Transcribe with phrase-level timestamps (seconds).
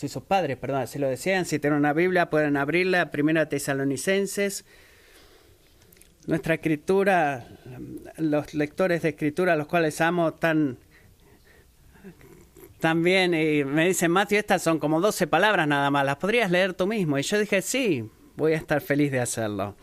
[0.00, 4.64] si sus padres, perdón, si lo desean, si tienen una Biblia, pueden abrirla, Primera Tesalonicenses.
[6.26, 7.46] Nuestra escritura,
[8.16, 10.78] los lectores de escritura, los cuales amo tan,
[12.78, 16.50] tan bien, y me dicen, Matthew, estas son como 12 palabras nada más, ¿las podrías
[16.50, 17.18] leer tú mismo?
[17.18, 19.76] Y yo dije, sí, voy a estar feliz de hacerlo.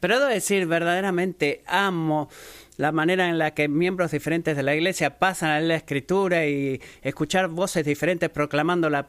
[0.00, 2.28] Pero debo decir, verdaderamente amo
[2.76, 6.80] la manera en la que miembros diferentes de la iglesia pasan a la escritura y
[7.02, 9.08] escuchar voces diferentes proclamando la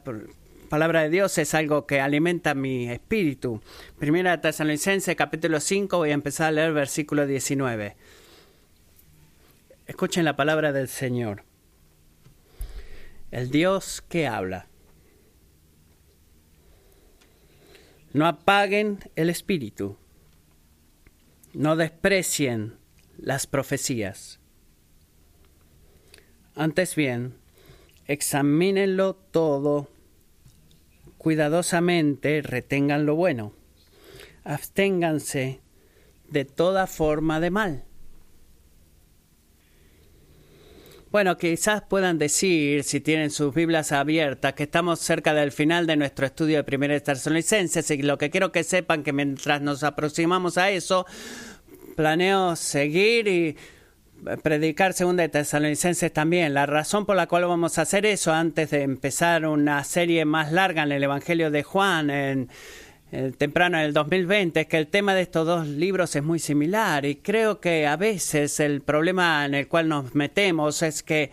[0.70, 3.62] palabra de Dios es algo que alimenta mi espíritu.
[4.00, 7.96] Primera Tesalonicense capítulo 5 voy a empezar a leer versículo 19.
[9.86, 11.44] Escuchen la palabra del Señor.
[13.32, 14.68] El Dios que habla.
[18.14, 19.98] No apaguen el espíritu.
[21.54, 22.77] No desprecien
[23.18, 24.40] las profecías.
[26.56, 27.36] Antes bien,
[28.06, 29.90] examínenlo todo
[31.18, 33.54] cuidadosamente, retengan lo bueno.
[34.44, 35.62] Absténganse
[36.30, 37.84] de toda forma de mal.
[41.10, 45.96] Bueno, quizás puedan decir, si tienen sus Biblias abiertas, que estamos cerca del final de
[45.96, 50.58] nuestro estudio de Primera Tesalonicenses y lo que quiero que sepan que mientras nos aproximamos
[50.58, 51.06] a eso,
[51.98, 53.58] planeo seguir y
[54.44, 56.54] predicar segunda de Tesalonicenses también.
[56.54, 60.52] La razón por la cual vamos a hacer eso antes de empezar una serie más
[60.52, 62.50] larga en el Evangelio de Juan en,
[63.40, 67.04] temprano en el 2020 es que el tema de estos dos libros es muy similar
[67.04, 71.32] y creo que a veces el problema en el cual nos metemos es que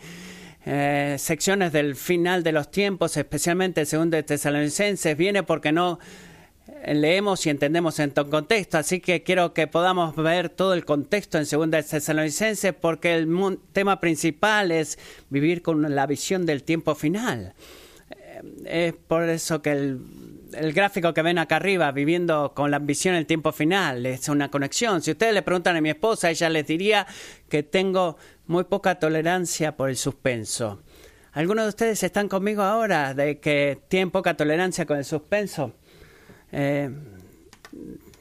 [0.65, 5.99] eh, secciones del final de los tiempos, especialmente según de Tesalonicenses, viene porque no
[6.87, 8.79] leemos y entendemos en todo contexto.
[8.79, 13.29] Así que quiero que podamos ver todo el contexto en Segunda Tesalonicenses porque el
[13.73, 14.99] tema principal es
[15.31, 17.55] vivir con la visión del tiempo final.
[18.11, 20.01] Eh, es por eso que el,
[20.53, 24.51] el, gráfico que ven acá arriba, viviendo con la visión del tiempo final, es una
[24.51, 25.01] conexión.
[25.03, 27.07] Si ustedes le preguntan a mi esposa, ella les diría
[27.49, 30.83] que tengo muy poca tolerancia por el suspenso.
[31.33, 35.73] ¿Algunos de ustedes están conmigo ahora de que tienen poca tolerancia con el suspenso?
[36.57, 36.89] Eh,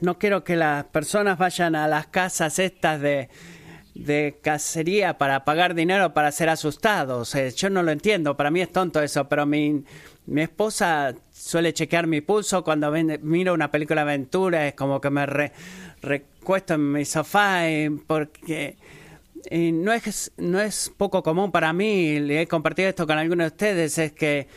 [0.01, 3.29] no quiero que las personas vayan a las casas estas de,
[3.93, 7.35] de cacería para pagar dinero para ser asustados.
[7.35, 9.83] Eh, yo no lo entiendo, para mí es tonto eso, pero mi,
[10.25, 15.09] mi esposa suele chequear mi pulso cuando miro una película de aventura, es como que
[15.11, 15.51] me
[16.01, 18.77] recuesto en mi sofá y porque
[19.51, 23.45] y no es no es poco común para mí, y he compartido esto con algunos
[23.45, 24.47] de ustedes, es que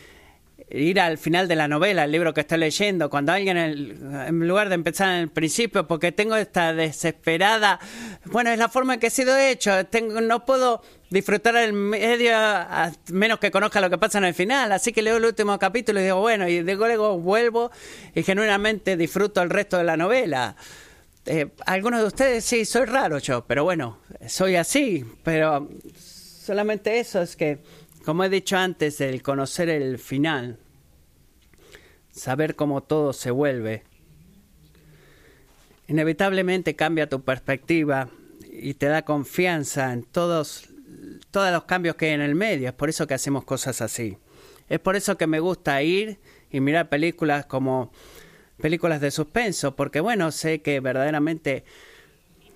[0.69, 4.69] ir al final de la novela, el libro que estoy leyendo, cuando alguien, en lugar
[4.69, 7.78] de empezar en el principio, porque tengo esta desesperada,
[8.25, 12.37] bueno, es la forma en que he sido hecho, tengo, no puedo disfrutar el medio
[12.37, 15.56] a menos que conozca lo que pasa en el final, así que leo el último
[15.59, 17.71] capítulo y digo, bueno, y luego vuelvo
[18.15, 20.56] y genuinamente disfruto el resto de la novela.
[21.27, 23.98] Eh, algunos de ustedes sí, soy raro yo, pero bueno,
[24.28, 27.59] soy así, pero solamente eso es que
[28.06, 30.59] como he dicho antes, el conocer el final,
[32.12, 33.83] saber cómo todo se vuelve,
[35.89, 38.09] inevitablemente cambia tu perspectiva
[38.49, 40.69] y te da confianza en todos,
[41.33, 42.69] todos los cambios que hay en el medio.
[42.69, 44.19] Es por eso que hacemos cosas así.
[44.69, 46.21] Es por eso que me gusta ir
[46.53, 47.91] y mirar películas como
[48.61, 51.65] películas de suspenso, porque bueno, sé que verdaderamente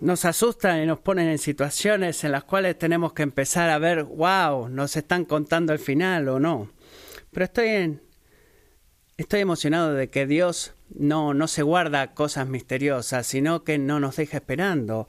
[0.01, 4.05] nos asustan y nos ponen en situaciones en las cuales tenemos que empezar a ver,
[4.05, 6.71] wow, nos están contando el final o no.
[7.31, 8.03] Pero estoy en,
[9.17, 14.17] estoy emocionado de que Dios no, no se guarda cosas misteriosas, sino que no nos
[14.17, 15.09] deja esperando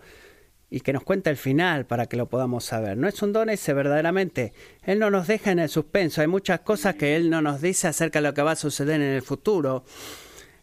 [0.70, 2.98] y que nos cuenta el final para que lo podamos saber.
[2.98, 4.54] No es un don ese verdaderamente.
[4.84, 6.22] Él no nos deja en el suspenso.
[6.22, 9.02] Hay muchas cosas que Él no nos dice acerca de lo que va a suceder
[9.02, 9.84] en el futuro.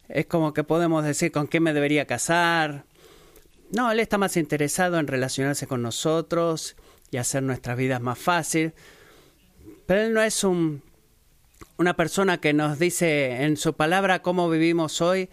[0.09, 2.87] Es como que podemos decir con quién me debería casar,
[3.71, 6.77] no, Él está más interesado en relacionarse con nosotros
[7.11, 8.73] y hacer nuestras vidas más fácil.
[9.87, 10.83] Pero Él no es un,
[11.77, 15.29] una persona que nos dice en su palabra cómo vivimos hoy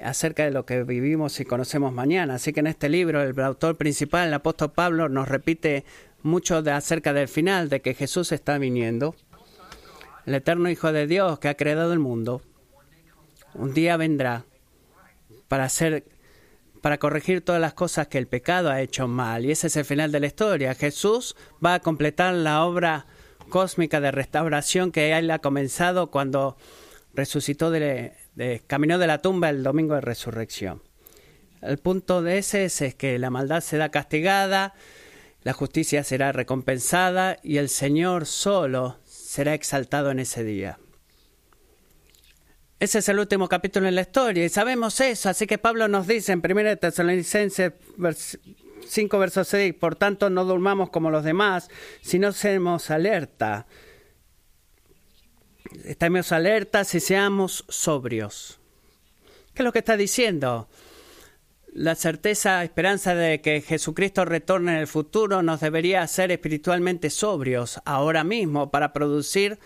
[0.00, 2.34] acerca de lo que vivimos y conocemos mañana.
[2.34, 5.84] Así que en este libro el autor principal, el apóstol Pablo, nos repite
[6.22, 9.14] mucho de acerca del final, de que Jesús está viniendo.
[10.26, 12.42] El eterno Hijo de Dios que ha creado el mundo,
[13.54, 14.44] un día vendrá
[15.48, 16.04] para hacer
[16.80, 19.44] para corregir todas las cosas que el pecado ha hecho mal.
[19.44, 20.74] Y ese es el final de la historia.
[20.74, 23.06] Jesús va a completar la obra
[23.48, 26.56] cósmica de restauración que él ha comenzado cuando
[27.14, 28.12] resucitó de,
[28.66, 30.82] caminó de la tumba el domingo de resurrección.
[31.60, 34.74] El punto de ese es, es que la maldad será castigada,
[35.42, 40.78] la justicia será recompensada y el Señor solo será exaltado en ese día.
[42.80, 46.06] Ese es el último capítulo en la historia y sabemos eso, así que Pablo nos
[46.06, 47.72] dice en 1 Tesalonicenses
[48.86, 51.68] 5 versos 6, por tanto no durmamos como los demás,
[52.02, 53.66] sino seamos alerta.
[55.84, 58.60] Estemos alertas y seamos sobrios.
[59.54, 60.68] ¿Qué es lo que está diciendo?
[61.74, 67.80] La certeza, esperanza de que Jesucristo retorne en el futuro nos debería hacer espiritualmente sobrios
[67.84, 69.58] ahora mismo para producir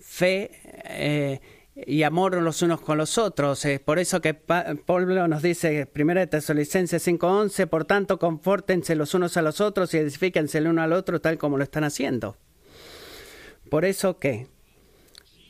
[0.00, 0.50] fe
[0.84, 1.40] eh,
[1.86, 3.64] y amor los unos con los otros.
[3.64, 9.36] Es por eso que Pablo nos dice, 1 Tesalonicenses 5:11, por tanto, confórtense los unos
[9.36, 12.36] a los otros y edifíquense el uno al otro tal como lo están haciendo.
[13.70, 14.48] Por eso que,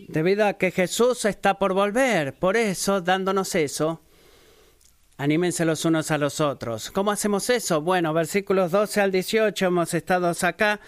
[0.08, 4.02] debido a que Jesús está por volver, por eso, dándonos eso,
[5.16, 6.90] anímense los unos a los otros.
[6.90, 7.80] ¿Cómo hacemos eso?
[7.80, 10.80] Bueno, versículos 12 al 18 hemos estado acá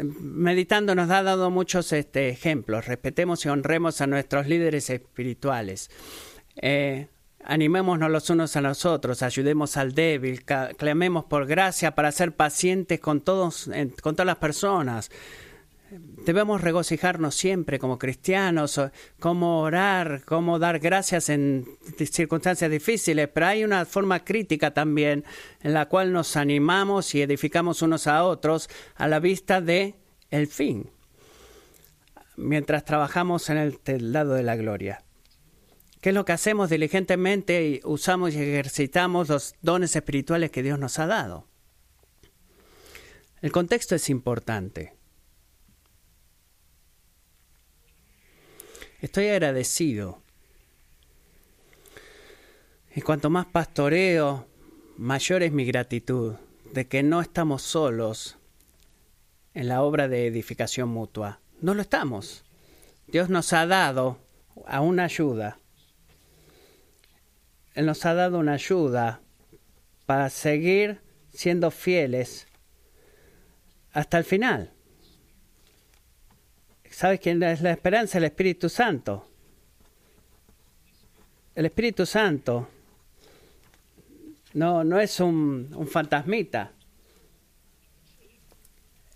[0.00, 2.86] meditando nos ha dado muchos este, ejemplos.
[2.86, 5.90] Respetemos y honremos a nuestros líderes espirituales.
[6.56, 7.08] Eh,
[7.44, 12.98] animémonos los unos a los otros, ayudemos al débil, clamemos por gracia para ser pacientes
[13.00, 13.70] con, todos,
[14.02, 15.10] con todas las personas.
[15.90, 18.80] Debemos regocijarnos siempre como cristianos,
[19.20, 21.64] cómo orar, cómo dar gracias en
[22.10, 25.24] circunstancias difíciles, pero hay una forma crítica también
[25.60, 29.94] en la cual nos animamos y edificamos unos a otros a la vista de
[30.30, 30.90] el fin,
[32.36, 35.04] mientras trabajamos en el lado de la gloria.
[36.00, 40.80] ¿Qué es lo que hacemos diligentemente y usamos y ejercitamos los dones espirituales que Dios
[40.80, 41.46] nos ha dado?
[43.40, 44.95] El contexto es importante.
[49.00, 50.22] Estoy agradecido.
[52.94, 54.46] Y cuanto más pastoreo,
[54.96, 56.36] mayor es mi gratitud
[56.72, 58.38] de que no estamos solos
[59.52, 61.40] en la obra de edificación mutua.
[61.60, 62.44] No lo estamos.
[63.06, 64.18] Dios nos ha dado
[64.66, 65.58] a una ayuda.
[67.74, 69.20] Él nos ha dado una ayuda
[70.06, 71.02] para seguir
[71.34, 72.46] siendo fieles
[73.92, 74.75] hasta el final.
[76.96, 78.16] ¿Sabes quién es la esperanza?
[78.16, 79.28] El Espíritu Santo.
[81.54, 82.70] El Espíritu Santo
[84.54, 86.72] no, no es un, fantasmita.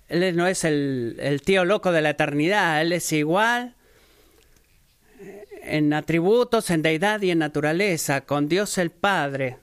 [0.09, 2.82] Él no es el, tío loco de la eternidad.
[2.82, 3.75] Él es igual
[5.62, 9.56] en atributos, en deidad y en naturaleza, con Dios el Padre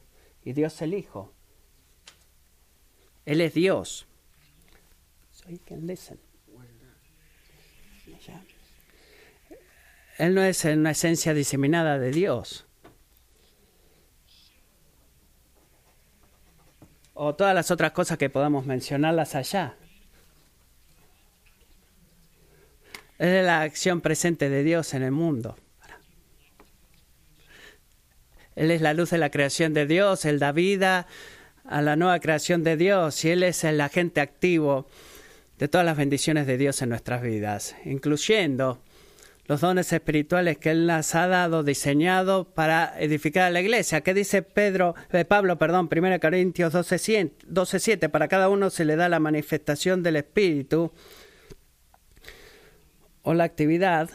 [0.43, 1.35] y Dios el Hijo.
[3.27, 4.07] Él es Dios.
[10.17, 12.65] Él no es una esencia diseminada de Dios.
[17.13, 19.75] O todas las otras cosas que podamos mencionarlas allá.
[23.19, 25.55] es la acción presente de Dios en el mundo.
[28.55, 31.07] Él es la luz de la creación de Dios, Él da vida
[31.65, 34.87] a la nueva creación de Dios y Él es el agente activo
[35.59, 38.81] de todas las bendiciones de Dios en nuestras vidas, incluyendo
[39.47, 44.01] los dones espirituales que Él nos ha dado, diseñado para edificar a la iglesia.
[44.01, 48.09] ¿Qué dice Pedro, eh, Pablo, perdón, 1 Corintios 12, 12, 7?
[48.09, 50.91] Para cada uno se le da la manifestación del Espíritu
[53.21, 54.09] o la actividad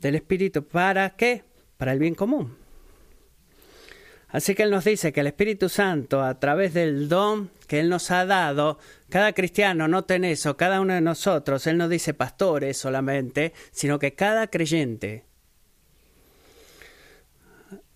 [0.00, 0.66] del Espíritu.
[0.66, 1.44] ¿Para qué?
[1.76, 2.59] Para el bien común.
[4.32, 7.88] Así que Él nos dice que el Espíritu Santo, a través del don que Él
[7.88, 12.76] nos ha dado, cada cristiano, noten eso, cada uno de nosotros, Él no dice pastores
[12.76, 15.24] solamente, sino que cada creyente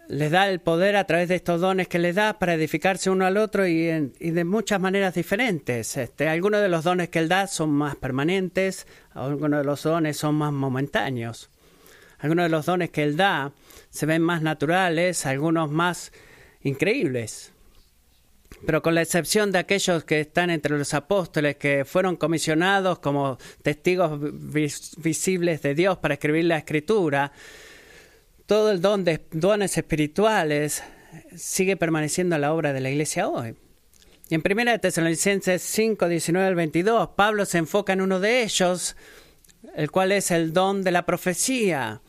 [0.08, 3.24] les da el poder a través de estos dones que les da para edificarse uno
[3.26, 5.96] al otro y, de muchas maneras diferentes.
[5.96, 10.16] Este, algunos de los dones que Él da son más permanentes, algunos de los dones
[10.16, 11.50] son más momentáneos.
[12.18, 13.52] Algunos de los dones que Él da
[13.90, 16.12] se ven más naturales, algunos más
[16.62, 17.52] increíbles.
[18.66, 23.38] Pero con la excepción de aquellos que están entre los apóstoles, que fueron comisionados como
[23.62, 24.18] testigos
[24.96, 27.32] visibles de Dios para escribir la escritura,
[28.46, 30.82] todo el don de dones espirituales
[31.36, 33.54] sigue permaneciendo en la obra de la iglesia hoy.
[34.28, 38.96] Y en 1 Tesalonicenses 5, 19 al 22, Pablo se enfoca en uno de ellos,
[39.74, 42.00] el cual es el don de la profecía.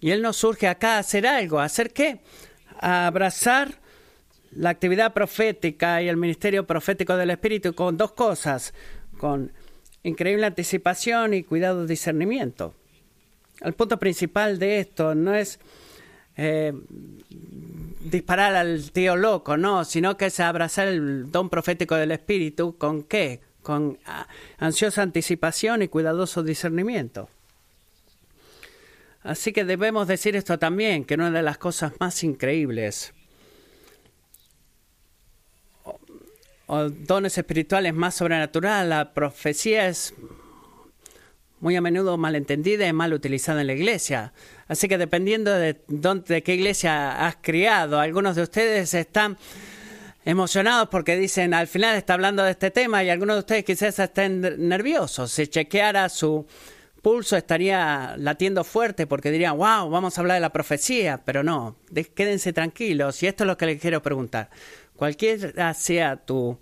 [0.00, 1.58] Y él nos surge acá a hacer algo.
[1.58, 2.20] ¿A hacer qué?
[2.80, 3.80] A abrazar
[4.52, 8.74] la actividad profética y el ministerio profético del Espíritu con dos cosas,
[9.18, 9.52] con
[10.02, 12.74] increíble anticipación y cuidado discernimiento.
[13.60, 15.58] El punto principal de esto no es
[16.36, 16.72] eh,
[18.00, 23.04] disparar al tío loco, no, sino que es abrazar el don profético del Espíritu con
[23.04, 23.40] qué?
[23.64, 24.28] Con ah,
[24.58, 27.28] ansiosa anticipación y cuidadoso discernimiento.
[29.24, 33.14] Así que debemos decir esto también, que una de las cosas más increíbles
[36.66, 40.14] o, dones espirituales más sobrenaturales, la profecía es
[41.60, 44.34] muy a menudo malentendida y mal utilizada en la iglesia.
[44.68, 49.38] Así que dependiendo de, dónde, de qué iglesia has criado, algunos de ustedes están
[50.24, 53.98] emocionados porque dicen al final está hablando de este tema y algunos de ustedes quizás
[53.98, 55.30] estén nerviosos.
[55.32, 56.46] Si chequeara su
[57.02, 61.76] pulso estaría latiendo fuerte porque dirían, wow, vamos a hablar de la profecía, pero no,
[62.14, 64.50] quédense tranquilos y esto es lo que les quiero preguntar.
[64.96, 66.58] Cualquiera sea tu,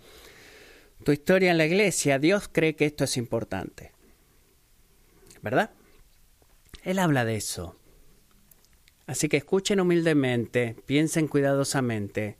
[1.04, 3.92] tu historia en la iglesia, Dios cree que esto es importante.
[5.42, 5.70] ¿verdad?
[6.84, 7.76] Él habla de eso.
[9.06, 12.38] Así que escuchen humildemente, piensen cuidadosamente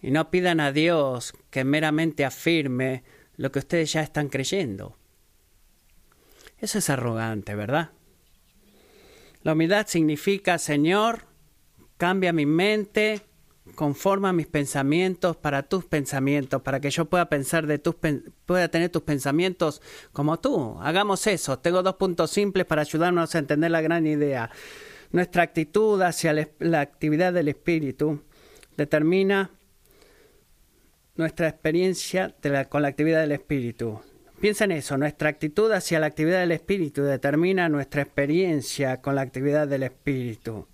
[0.00, 3.02] y no pidan a Dios que meramente afirme
[3.36, 4.96] lo que ustedes ya están creyendo.
[6.58, 7.90] Eso es arrogante, ¿verdad?
[9.42, 11.26] La humildad significa, Señor,
[11.98, 13.22] cambia mi mente,
[13.74, 17.94] conforma mis pensamientos para tus pensamientos, para que yo pueda pensar de tus
[18.44, 20.78] pueda tener tus pensamientos como tú.
[20.80, 21.58] Hagamos eso.
[21.58, 24.50] Tengo dos puntos simples para ayudarnos a entender la gran idea.
[25.12, 28.22] Nuestra actitud hacia la actividad del espíritu
[28.76, 29.50] determina
[31.16, 32.34] nuestra experiencia
[32.68, 34.00] con la actividad del espíritu.
[34.40, 39.22] Piensa en eso, nuestra actitud hacia la actividad del espíritu determina nuestra experiencia con la
[39.22, 40.66] actividad del espíritu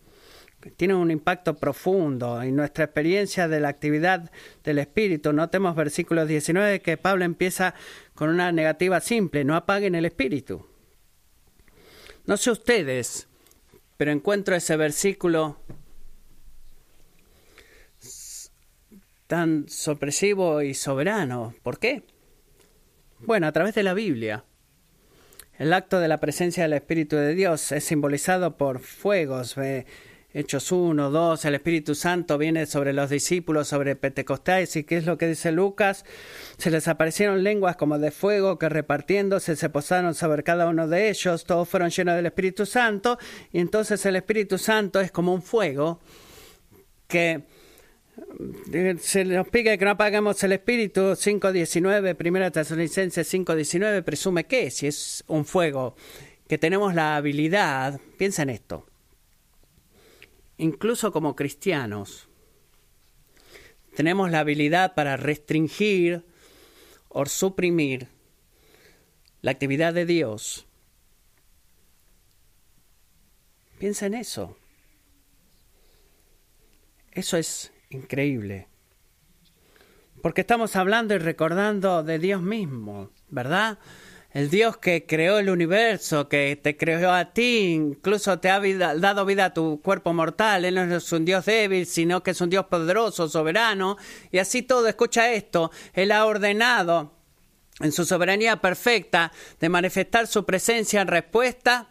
[0.70, 4.30] tiene un impacto profundo en nuestra experiencia de la actividad
[4.62, 5.32] del espíritu.
[5.32, 7.74] Notemos versículo 19 que Pablo empieza
[8.14, 10.66] con una negativa simple, no apaguen el espíritu.
[12.26, 13.28] No sé ustedes,
[13.96, 15.58] pero encuentro ese versículo
[19.32, 21.54] tan sorpresivo y soberano.
[21.62, 22.02] ¿Por qué?
[23.20, 24.44] Bueno, a través de la Biblia.
[25.56, 29.56] El acto de la presencia del Espíritu de Dios es simbolizado por fuegos,
[30.34, 35.06] Hechos 1, 2, el Espíritu Santo viene sobre los discípulos, sobre Pentecostés, y qué es
[35.06, 36.04] lo que dice Lucas,
[36.58, 41.08] se les aparecieron lenguas como de fuego que repartiéndose se posaron sobre cada uno de
[41.08, 43.16] ellos, todos fueron llenos del Espíritu Santo,
[43.50, 46.00] y entonces el Espíritu Santo es como un fuego
[47.08, 47.61] que
[49.00, 54.86] se nos pide que no apagamos el espíritu 5.19, primera Tesalonicenses 5.19, presume que si
[54.86, 55.96] es un fuego,
[56.46, 58.86] que tenemos la habilidad, piensa en esto,
[60.58, 62.28] incluso como cristianos,
[63.94, 66.24] tenemos la habilidad para restringir
[67.08, 68.08] o suprimir
[69.42, 70.66] la actividad de Dios.
[73.78, 74.56] Piensa en eso.
[77.10, 78.68] Eso es increíble.
[80.22, 83.78] Porque estamos hablando y recordando de Dios mismo, ¿verdad?
[84.32, 89.26] el Dios que creó el universo, que te creó a ti, incluso te ha dado
[89.26, 90.64] vida a tu cuerpo mortal.
[90.64, 93.98] Él no es un Dios débil, sino que es un Dios poderoso, soberano.
[94.30, 97.12] Y así todo, escucha esto, Él ha ordenado
[97.80, 101.88] en su soberanía perfecta de manifestar su presencia en respuesta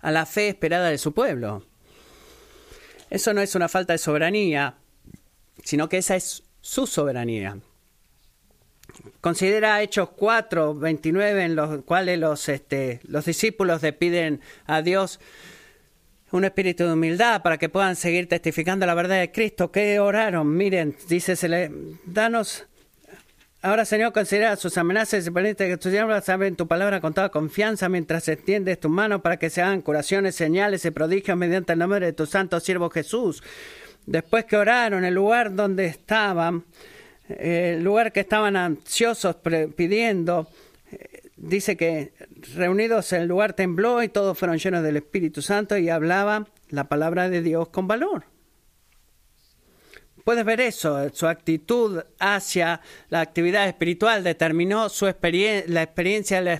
[0.00, 1.64] a la fe esperada de su pueblo.
[3.10, 4.76] Eso no es una falta de soberanía,
[5.64, 7.58] sino que esa es su soberanía.
[9.20, 15.18] Considera Hechos 4, 29, en los cuales los, este, los discípulos le piden a Dios
[16.30, 19.70] un espíritu de humildad para que puedan seguir testificando la verdad de Cristo.
[19.72, 20.54] ¿Qué oraron?
[20.56, 21.70] Miren, dice, se le,
[22.04, 22.66] danos...
[23.62, 27.30] Ahora, Señor, considera sus amenazas y permite que tus siervos saben tu palabra con toda
[27.30, 31.78] confianza mientras extiendes tu mano para que se hagan curaciones, señales y prodigios mediante el
[31.78, 33.42] nombre de tu santo siervo Jesús.
[34.06, 36.64] Después que oraron, el lugar donde estaban,
[37.28, 39.36] el lugar que estaban ansiosos
[39.76, 40.48] pidiendo,
[40.90, 42.12] eh, dice que
[42.54, 47.28] reunidos el lugar tembló y todos fueron llenos del Espíritu Santo y hablaban la palabra
[47.28, 48.24] de Dios con valor.
[50.24, 52.80] Puedes ver eso, su actitud hacia
[53.10, 56.54] la actividad espiritual determinó su la experiencia de la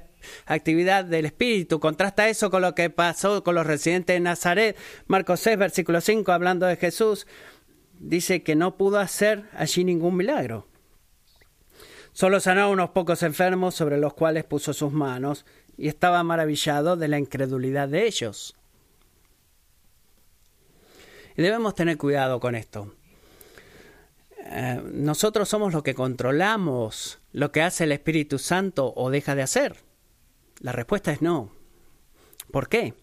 [0.47, 1.81] actividad del espíritu.
[1.81, 4.77] Contrasta eso con lo que pasó con los residentes de Nazaret.
[5.07, 7.27] Marcos 6, versículo 5, hablando de Jesús
[7.99, 10.67] dice que no pudo hacer allí ningún milagro.
[12.13, 15.45] Solo sanó a unos pocos enfermos sobre los cuales puso sus manos
[15.77, 18.55] y estaba maravillado de la incredulidad de ellos.
[21.37, 22.95] Y debemos tener cuidado con esto.
[24.39, 29.43] Eh, nosotros somos los que controlamos lo que hace el Espíritu Santo o deja de
[29.43, 29.75] hacer.
[30.61, 31.53] La respuesta es no.
[32.51, 32.95] ¿Por qué?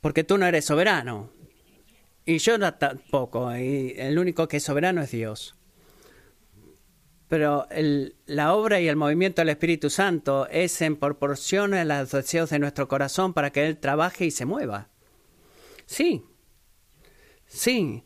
[0.00, 1.30] Porque tú no eres soberano.
[2.24, 5.56] Y yo tampoco, y el único que es soberano es Dios.
[7.30, 7.68] pero
[8.26, 12.58] la obra y el movimiento del Espíritu Santo es en proporción a los deseos de
[12.58, 14.88] nuestro corazón para que Él trabaje y se mueva.
[15.86, 16.24] Sí,
[17.46, 18.02] sí,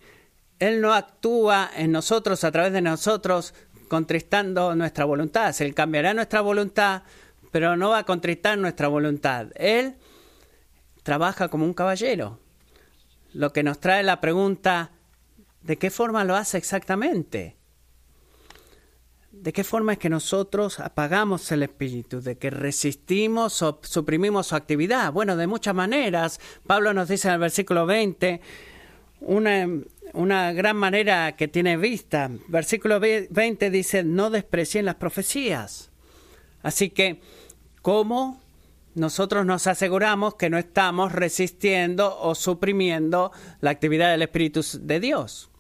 [0.58, 3.54] Él no actúa en nosotros, a través de nosotros,
[3.88, 5.54] contristando nuestra voluntad.
[5.62, 7.02] Él cambiará nuestra voluntad,
[7.54, 9.52] pero no va a contristar nuestra voluntad.
[9.54, 9.94] Él
[11.04, 12.40] trabaja como un caballero.
[13.32, 14.90] Lo que nos trae la pregunta,
[15.62, 17.56] ¿de qué forma lo hace exactamente?
[19.30, 22.20] ¿De qué forma es que nosotros apagamos el espíritu?
[22.20, 25.12] ¿De que resistimos o suprimimos su actividad?
[25.12, 26.40] Bueno, de muchas maneras.
[26.66, 28.40] Pablo nos dice en el versículo 20
[29.20, 29.68] una,
[30.12, 32.32] una gran manera que tiene vista.
[32.48, 35.92] Versículo 20 dice, no desprecien las profecías.
[36.64, 37.20] Así que,
[37.84, 38.40] ¿cómo
[38.94, 45.50] nosotros nos aseguramos que no estamos resistiendo o suprimiendo la actividad del Espíritu de Dios?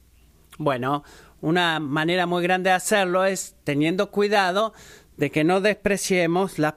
[0.56, 1.04] Bueno,
[1.42, 4.72] una manera muy grande de hacerlo es teniendo cuidado
[5.18, 6.72] de que no despreciemos las,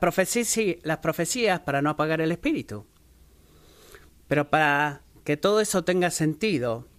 [0.84, 2.86] las profecías para no apagar el espíritu.
[4.27, 6.89] Pero para que todo eso tenga sentido,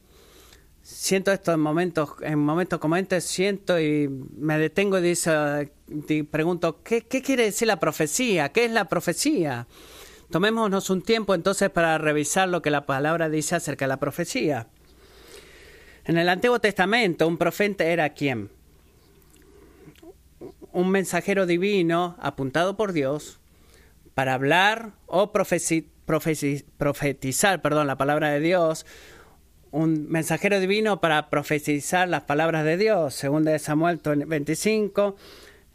[0.88, 5.70] siento esto en momentos, en momentos como este, siento y me detengo y, dice,
[6.30, 8.48] pregunto, ¿qué, ¿qué quiere decir la profecía?
[8.48, 9.66] ¿Qué es la profecía?
[10.30, 14.68] Tomémonos un tiempo entonces para revisar lo que la palabra dice acerca de la profecía.
[16.06, 18.48] En el Antiguo Testamento, un profeta era quién?
[20.72, 23.40] Un mensajero divino apuntado por Dios
[24.14, 28.86] para hablar o profetizar, perdón, la palabra de Dios,
[29.70, 33.14] un mensajero divino para profetizar las palabras de Dios.
[33.14, 35.16] Según de Samuel 25,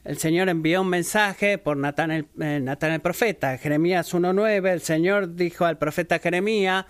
[0.03, 3.57] el Señor envió un mensaje por Natán el, eh, Natán el profeta.
[3.57, 6.85] Jeremías 1.9, el Señor dijo al profeta Jeremías,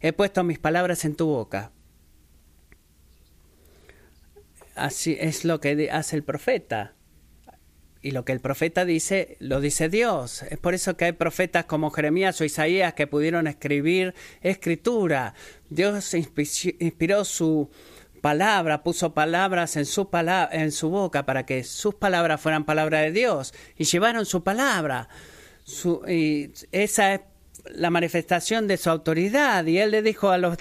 [0.00, 1.72] he puesto mis palabras en tu boca.
[4.74, 6.95] Así es lo que hace el profeta.
[8.06, 10.44] Y lo que el profeta dice, lo dice Dios.
[10.48, 15.34] Es por eso que hay profetas como Jeremías o Isaías que pudieron escribir escritura.
[15.70, 17.68] Dios inspiró su
[18.20, 20.08] palabra, puso palabras en su,
[20.52, 23.52] en su boca para que sus palabras fueran palabra de Dios.
[23.76, 25.08] Y llevaron su palabra.
[26.06, 27.20] y esa es
[27.74, 29.66] la manifestación de su autoridad.
[29.66, 30.56] Y él le dijo a los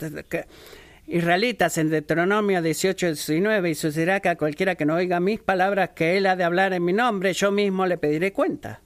[1.08, 5.92] israelitas en Deuteronomio 18, 19, y sucederá que a cualquiera que no oiga mis palabras
[5.96, 8.82] que él ha de hablar en mi nombre, yo mismo le pediré cuenta.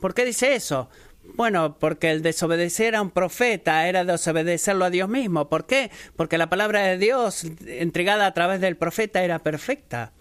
[0.00, 0.90] ¿Por qué dice eso?
[1.34, 5.48] Bueno, porque el desobedecer a un profeta era desobedecerlo a Dios mismo.
[5.48, 5.90] ¿Por qué?
[6.16, 10.12] Porque la palabra de Dios entregada a través del profeta era perfecta.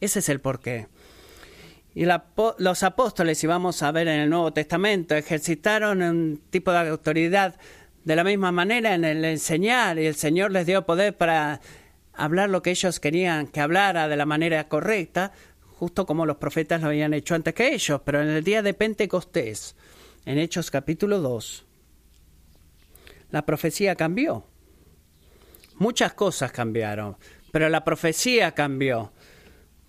[0.00, 0.88] Ese es el porqué.
[1.94, 6.90] Y los apóstoles, y vamos a ver en el Nuevo Testamento, ejercitaron un tipo de
[6.90, 7.58] autoridad
[8.06, 11.60] de la misma manera en el enseñar y el Señor les dio poder para
[12.14, 15.32] hablar lo que ellos querían que hablara de la manera correcta,
[15.74, 18.00] justo como los profetas lo habían hecho antes que ellos.
[18.04, 19.74] Pero en el día de Pentecostés,
[20.24, 21.64] en Hechos capítulo 2,
[23.32, 24.46] la profecía cambió.
[25.74, 27.16] Muchas cosas cambiaron,
[27.50, 29.12] pero la profecía cambió.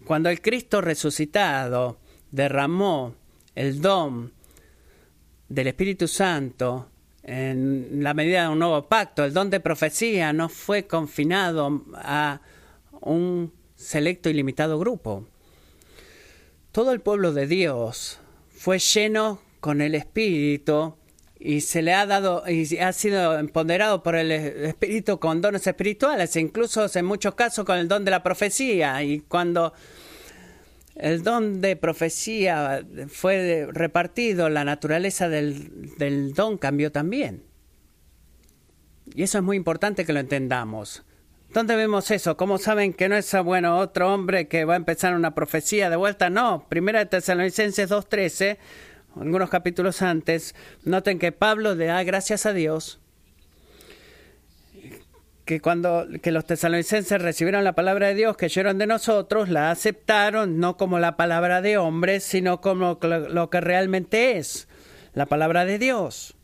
[0.06, 2.00] Cuando el Cristo resucitado
[2.32, 3.14] derramó
[3.54, 4.34] el don
[5.50, 6.90] del Espíritu Santo
[7.28, 9.24] en la medida de un nuevo pacto.
[9.24, 12.42] El don de profecía no fue confinado a
[13.02, 15.28] un selecto y limitado grupo.
[16.72, 20.96] Todo el pueblo de Dios fue lleno con el Espíritu
[21.40, 26.36] y se le ha dado y ha sido empoderado por el Espíritu con dones espirituales,
[26.38, 29.04] incluso en muchos casos con el don de la profecía.
[29.04, 29.74] Y cuando
[31.00, 37.44] el don de profecía fue repartido, la naturaleza del, don cambió también.
[39.14, 41.04] Y eso es muy importante que lo entendamos.
[41.54, 42.36] ¿Dónde vemos eso?
[42.36, 45.96] ¿Cómo saben que no es bueno otro hombre que va a empezar una profecía de
[45.96, 46.30] vuelta?
[46.30, 48.58] No, Primera de Tesalonicenses 2.13,
[49.16, 53.00] algunos capítulos antes, noten que Pablo le da gracias a Dios
[55.48, 59.72] que cuando que los tesalonicenses recibieron la palabra de Dios que oyeron de nosotros, la
[59.72, 64.68] aceptaron no como la palabra de hombres, sino como lo que realmente es,
[65.14, 66.36] la palabra de Dios,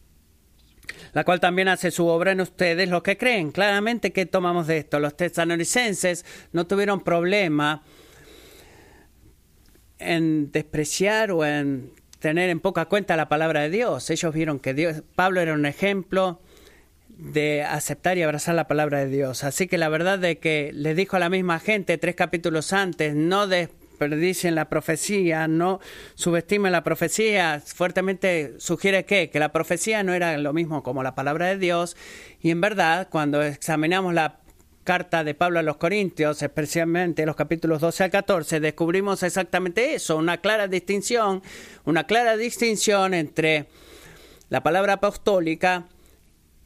[1.11, 3.51] la cual también hace su obra en ustedes los que creen.
[3.51, 4.99] Claramente, ¿qué tomamos de esto?
[4.99, 7.83] Los tesalonicenses no tuvieron problema
[9.99, 14.09] en despreciar o en tener en poca cuenta la palabra de Dios.
[14.09, 16.39] Ellos vieron que Dios, Pablo era un ejemplo,
[17.17, 19.43] de aceptar y abrazar la palabra de Dios.
[19.43, 23.15] Así que la verdad de que le dijo a la misma gente tres capítulos antes,
[23.15, 25.79] no desperdicien la profecía, no
[26.15, 31.15] subestimen la profecía, fuertemente sugiere que, que la profecía no era lo mismo como la
[31.15, 31.95] palabra de Dios
[32.41, 34.39] y en verdad cuando examinamos la
[34.83, 40.17] carta de Pablo a los Corintios, especialmente los capítulos 12 al 14, descubrimos exactamente eso,
[40.17, 41.41] una clara distinción,
[41.85, 43.67] una clara distinción entre
[44.49, 45.85] la palabra apostólica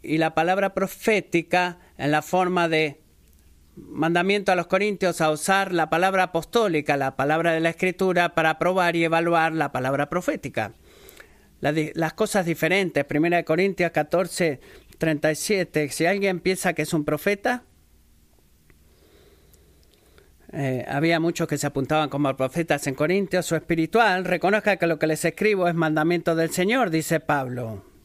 [0.08, 3.02] y la palabra profética en la forma de
[3.76, 8.58] mandamiento a los corintios a usar la palabra apostólica, la palabra de la escritura, para
[8.58, 10.74] probar y evaluar la palabra profética.
[11.60, 14.60] Las, cosas diferentes, 1 Corintios 14,
[14.98, 17.63] 37, si alguien piensa que es un profeta,
[20.54, 24.98] eh, había muchos que se apuntaban como profetas en Corintios o espiritual, reconozca que lo
[24.98, 27.97] que les escribo es mandamiento del Señor, dice Pablo.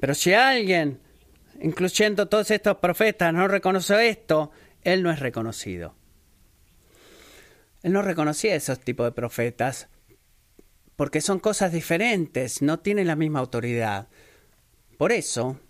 [0.00, 1.00] Pero si alguien,
[1.60, 4.50] incluyendo todos estos profetas, no reconoce esto,
[4.82, 5.94] él no es reconocido.
[7.82, 9.88] Él no reconocía esos tipos de profetas
[10.96, 14.08] porque son cosas diferentes, no tienen la misma autoridad.
[14.96, 15.60] Por eso,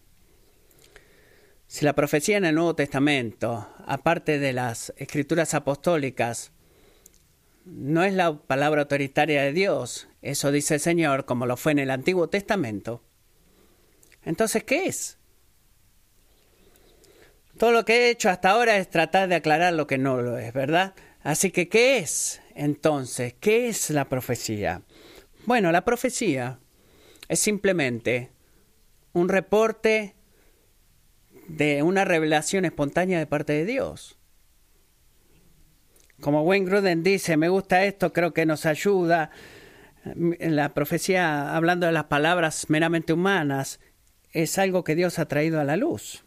[1.66, 6.52] si la profecía en el Nuevo Testamento, aparte de las escrituras apostólicas,
[7.64, 11.80] no es la palabra autoritaria de Dios, eso dice el Señor, como lo fue en
[11.80, 13.02] el Antiguo Testamento,
[14.26, 15.18] entonces, ¿qué es?
[17.56, 20.36] Todo lo que he hecho hasta ahora es tratar de aclarar lo que no lo
[20.36, 20.94] es, ¿verdad?
[21.22, 23.34] Así que, ¿qué es entonces?
[23.40, 24.82] ¿Qué es la profecía?
[25.46, 26.58] Bueno, la profecía
[27.28, 28.30] es simplemente
[29.12, 30.16] un reporte
[31.48, 34.18] de una revelación espontánea de parte de Dios.
[36.20, 39.30] Como Wayne Gruden dice, me gusta esto, creo que nos ayuda.
[40.04, 43.80] La profecía, hablando de las palabras meramente humanas,
[44.42, 46.24] es algo que Dios ha traído a la luz.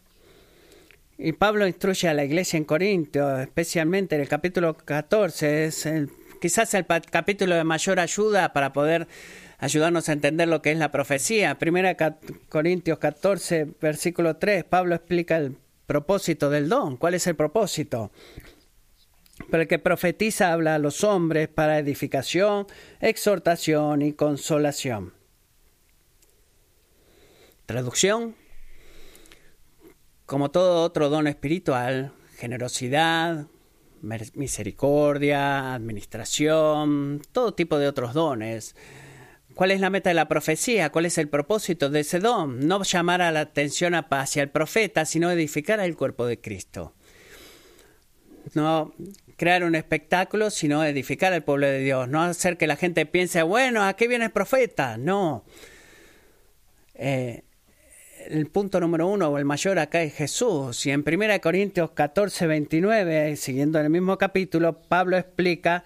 [1.16, 5.88] Y Pablo instruye a la iglesia en Corintio, especialmente en el capítulo 14, es
[6.40, 9.06] quizás el capítulo de mayor ayuda para poder
[9.58, 11.58] ayudarnos a entender lo que es la profecía.
[11.58, 11.96] Primera
[12.48, 16.96] Corintios 14, versículo 3, Pablo explica el propósito del don.
[16.96, 18.10] ¿Cuál es el propósito?
[19.50, 22.66] Pero el que profetiza habla a los hombres para edificación,
[23.00, 25.19] exhortación y consolación.
[27.70, 28.34] Traducción.
[30.26, 33.46] Como todo otro don espiritual, generosidad,
[34.02, 38.74] misericordia, administración, todo tipo de otros dones.
[39.54, 40.90] ¿Cuál es la meta de la profecía?
[40.90, 42.58] ¿Cuál es el propósito de ese don?
[42.66, 46.96] No llamar a la atención hacia el profeta, sino edificar al cuerpo de Cristo.
[48.54, 48.94] No
[49.36, 52.08] crear un espectáculo, sino edificar al pueblo de Dios.
[52.08, 54.96] No hacer que la gente piense, bueno, ¿a qué viene el profeta?
[54.96, 55.44] No.
[56.94, 57.44] Eh,
[58.30, 60.86] el punto número uno o el mayor acá es Jesús.
[60.86, 65.84] Y en 1 Corintios 14, 29, siguiendo en el mismo capítulo, Pablo explica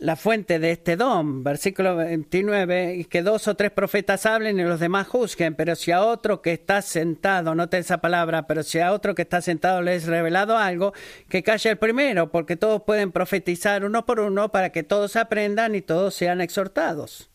[0.00, 4.64] la fuente de este don, versículo 29, y que dos o tres profetas hablen y
[4.64, 8.80] los demás juzguen, pero si a otro que está sentado, note esa palabra, pero si
[8.80, 10.92] a otro que está sentado le es revelado algo,
[11.28, 15.76] que calle el primero, porque todos pueden profetizar uno por uno para que todos aprendan
[15.76, 17.31] y todos sean exhortados.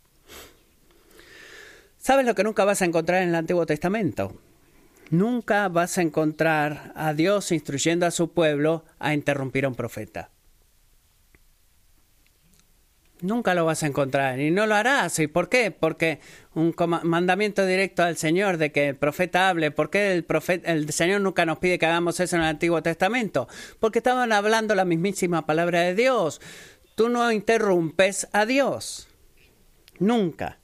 [2.07, 4.33] ¿Sabes lo que nunca vas a encontrar en el Antiguo Testamento?
[5.09, 10.29] Nunca vas a encontrar a Dios instruyendo a su pueblo a interrumpir a un profeta.
[13.19, 15.19] Nunca lo vas a encontrar y no lo harás.
[15.19, 15.71] ¿Y por qué?
[15.71, 16.21] Porque
[16.53, 19.71] un mandamiento directo al Señor de que el profeta hable.
[19.71, 20.25] ¿Por qué el,
[20.63, 23.49] el Señor nunca nos pide que hagamos eso en el Antiguo Testamento?
[23.81, 26.39] Porque estaban hablando la mismísima palabra de Dios.
[26.95, 29.09] Tú no interrumpes a Dios.
[29.99, 30.59] Nunca.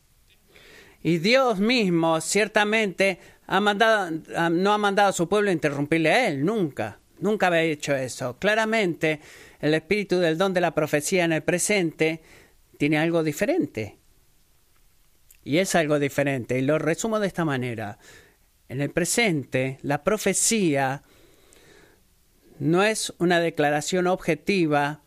[1.03, 4.09] Y Dios mismo ciertamente ha mandado,
[4.49, 8.37] no ha mandado a su pueblo a interrumpirle a él, nunca, nunca había hecho eso.
[8.39, 9.19] Claramente
[9.59, 12.21] el espíritu del don de la profecía en el presente
[12.77, 13.97] tiene algo diferente.
[15.43, 16.57] Y es algo diferente.
[16.57, 17.99] Y lo resumo de esta manera.
[18.69, 21.03] En el presente, la profecía
[22.59, 25.01] no es una declaración objetiva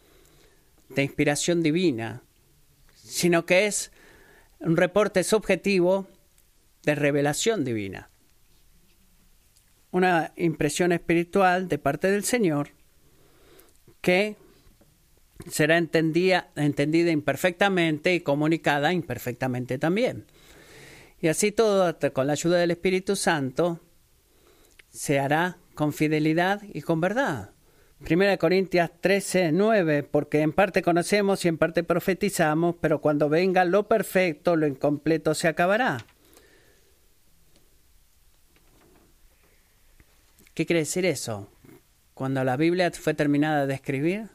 [0.91, 2.23] de inspiración divina,
[2.95, 3.93] sino que es
[4.67, 6.09] un reporte subjetivo
[6.83, 8.11] de revelación divina.
[9.93, 12.71] Una impresión espiritual de parte del Señor
[14.01, 14.37] que
[15.49, 20.27] será entendida, entendida imperfectamente y comunicada imperfectamente también.
[21.21, 23.81] Y así todo, con la ayuda del Espíritu Santo,
[24.91, 27.51] se hará con fidelidad y con verdad.
[28.05, 33.65] Primera Corintias 13, 9, porque en parte conocemos y en parte profetizamos, pero cuando venga
[33.65, 36.05] lo perfecto, lo incompleto se acabará.
[40.53, 41.51] ¿Qué quiere decir eso?
[42.13, 44.29] Cuando la Biblia fue terminada de escribir,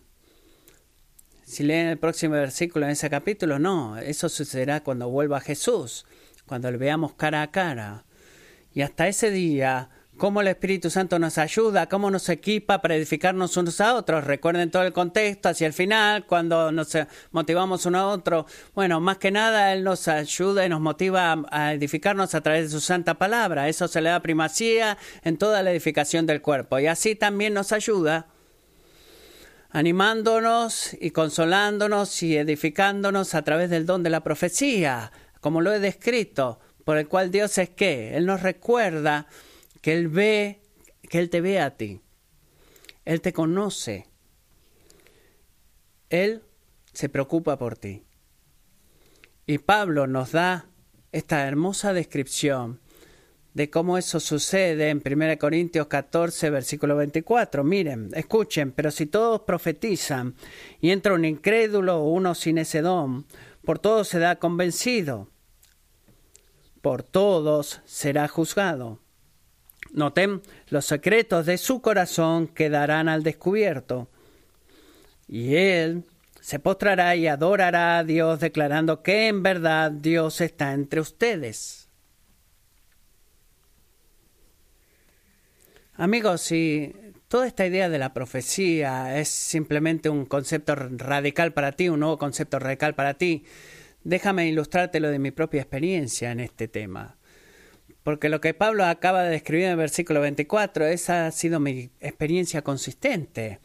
[1.44, 6.06] si leen el próximo versículo en ese capítulo, no, eso sucederá cuando vuelva Jesús,
[6.48, 8.06] cuando le veamos cara a cara.
[8.74, 13.58] Y hasta ese día cómo el Espíritu Santo nos ayuda, cómo nos equipa para edificarnos
[13.58, 14.24] unos a otros.
[14.24, 16.96] Recuerden todo el contexto hacia el final, cuando nos
[17.32, 18.46] motivamos uno a otro.
[18.76, 22.70] Bueno, más que nada, Él nos ayuda y nos motiva a edificarnos a través de
[22.70, 23.68] su santa palabra.
[23.68, 26.80] Eso se le da primacía en toda la edificación del cuerpo.
[26.80, 28.28] Y así también nos ayuda
[29.72, 35.80] animándonos y consolándonos y edificándonos a través del don de la profecía, como lo he
[35.80, 39.28] descrito, por el cual Dios es que Él nos recuerda
[39.82, 40.62] que Él ve,
[41.10, 42.02] que Él te ve a ti.
[43.06, 44.08] Él te conoce.
[46.10, 46.44] Él
[46.94, 48.04] se preocupa por ti.
[49.46, 50.68] Y Pablo nos da
[51.12, 52.80] esta hermosa descripción
[53.54, 57.64] de cómo eso sucede en 1 Corintios 14, versículo 24.
[57.64, 60.36] Miren, escuchen, pero si todos profetizan
[60.80, 63.26] y entra un incrédulo o uno sin ese don,
[63.66, 65.30] por todos se da convencido,
[66.82, 69.00] por todos será juzgado.
[69.94, 74.10] Noten, los secretos de su corazón quedarán al descubierto.
[75.28, 76.06] Y él
[76.40, 81.90] se postrará y adorará a Dios declarando que en verdad Dios está entre ustedes.
[85.94, 86.96] Amigos, si
[87.28, 92.18] toda esta idea de la profecía es simplemente un concepto radical para ti, un nuevo
[92.18, 93.46] concepto radical para ti,
[94.04, 97.18] déjame ilustrártelo de mi propia experiencia en este tema.
[98.04, 101.92] Porque lo que Pablo acaba de describir en el versículo 24, esa ha sido mi
[102.00, 103.60] experiencia consistente.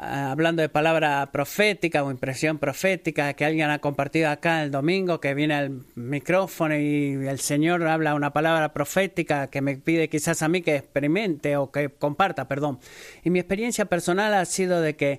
[0.00, 5.20] Ah, hablando de palabra profética o impresión profética que alguien ha compartido acá el domingo,
[5.20, 10.42] que viene al micrófono y el Señor habla una palabra profética que me pide quizás
[10.42, 12.78] a mí que experimente o que comparta, perdón.
[13.24, 15.18] Y mi experiencia personal ha sido de que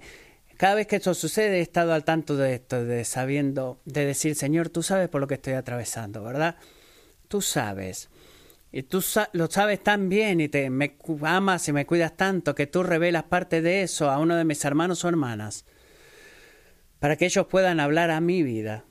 [0.56, 4.36] cada vez que eso sucede he estado al tanto de esto, de sabiendo, de decir,
[4.36, 6.56] Señor, tú sabes por lo que estoy atravesando, ¿verdad?
[7.30, 8.10] Tú sabes.
[8.72, 12.68] Y tú lo sabes tan bien y te me amas y me cuidas tanto que
[12.68, 15.66] tú revelas parte de eso a uno de mis hermanos o hermanas
[17.00, 18.86] para que ellos puedan hablar a mi vida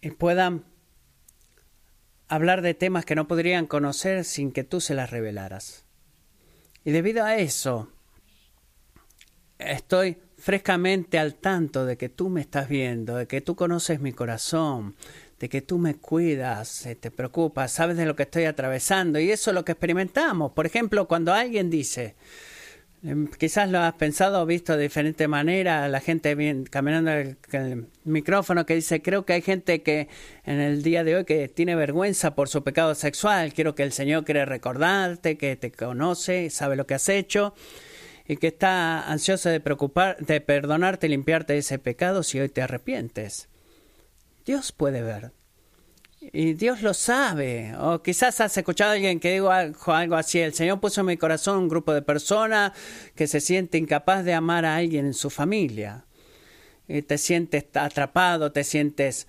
[0.00, 0.64] y puedan
[2.28, 5.86] hablar de temas que no podrían conocer sin que tú se las revelaras.
[6.84, 7.92] Y debido a eso,
[9.58, 14.12] estoy frescamente al tanto de que tú me estás viendo, de que tú conoces mi
[14.12, 14.96] corazón,
[15.42, 19.50] de que tú me cuidas, te preocupas, sabes de lo que estoy atravesando y eso
[19.50, 20.52] es lo que experimentamos.
[20.52, 22.14] Por ejemplo, cuando alguien dice,
[23.02, 26.36] em, quizás lo has pensado o visto de diferente manera, la gente
[26.70, 30.06] caminando el, el, micrófono que dice, creo que hay gente que
[30.44, 33.90] en el día de hoy que tiene vergüenza por su pecado sexual, quiero que el
[33.90, 37.52] Señor quiere recordarte, que te conoce, sabe lo que has hecho
[38.28, 42.48] y que está ansioso de preocupar, de perdonarte y limpiarte de ese pecado si hoy
[42.48, 43.48] te arrepientes.
[44.44, 45.32] Dios puede ver.
[46.20, 47.74] Y Dios lo sabe.
[47.78, 50.38] O quizás has escuchado a alguien que diga algo así.
[50.38, 52.72] El Señor puso en mi corazón un grupo de personas
[53.16, 56.06] que se siente incapaz de amar a alguien en su familia.
[56.86, 59.26] Y te sientes atrapado, te sientes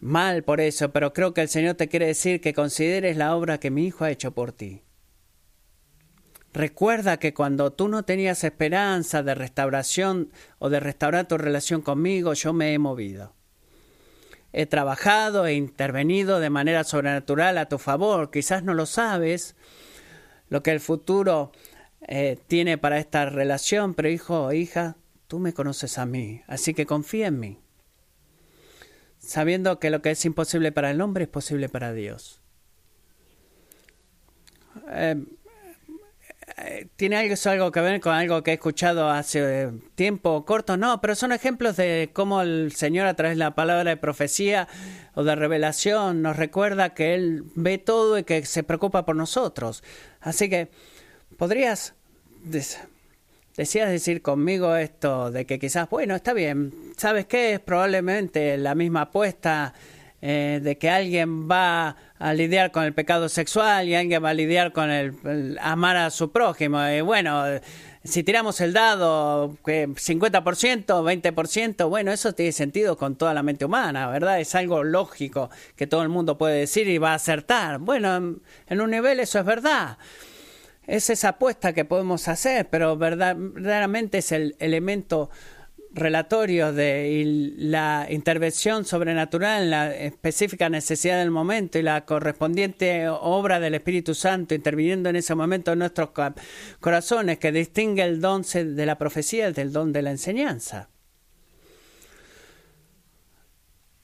[0.00, 3.58] mal por eso, pero creo que el Señor te quiere decir que consideres la obra
[3.58, 4.82] que mi hijo ha hecho por ti.
[6.52, 12.32] Recuerda que cuando tú no tenías esperanza de restauración o de restaurar tu relación conmigo,
[12.32, 13.37] yo me he movido
[14.52, 18.30] he trabajado, e intervenido de manera sobrenatural a tu favor.
[18.30, 19.56] Quizás no lo sabes
[20.48, 21.52] lo que el futuro
[22.00, 26.74] eh, tiene para esta relación, pero hijo o hija, tú me conoces a mí, así
[26.74, 27.60] que confía en mí,
[29.18, 32.40] sabiendo que lo que es imposible para el hombre es posible para Dios.
[34.90, 35.22] Eh,
[36.96, 40.76] ¿Tiene algo, algo que ver con algo que he escuchado hace tiempo corto?
[40.76, 44.68] No, pero son ejemplos de cómo el Señor a través de la palabra de profecía
[45.14, 49.84] o de revelación nos recuerda que Él ve todo y que se preocupa por nosotros.
[50.20, 50.70] Así que,
[51.36, 51.94] ¿podrías,
[53.56, 57.54] decías decir conmigo esto de que quizás, bueno, está bien, ¿sabes qué?
[57.54, 59.74] Es probablemente la misma apuesta
[60.20, 64.34] eh, de que alguien va a lidiar con el pecado sexual y alguien va a
[64.34, 66.84] lidiar con el, amar a su prójimo.
[66.88, 67.44] Y bueno,
[68.02, 74.08] si tiramos el dado, 50%, 20%, bueno, eso tiene sentido con toda la mente humana,
[74.08, 74.40] ¿verdad?
[74.40, 77.78] Es algo lógico que todo el mundo puede decir y va a acertar.
[77.78, 79.98] Bueno, en un nivel eso es verdad.
[80.88, 85.30] Es esa apuesta que podemos hacer, pero verdaderamente es el elemento
[86.00, 93.60] relatorios de la intervención sobrenatural en la específica necesidad del momento y la correspondiente obra
[93.60, 96.10] del Espíritu Santo interviniendo en ese momento en nuestros
[96.80, 100.88] corazones que distingue el don de la profecía del don de la enseñanza.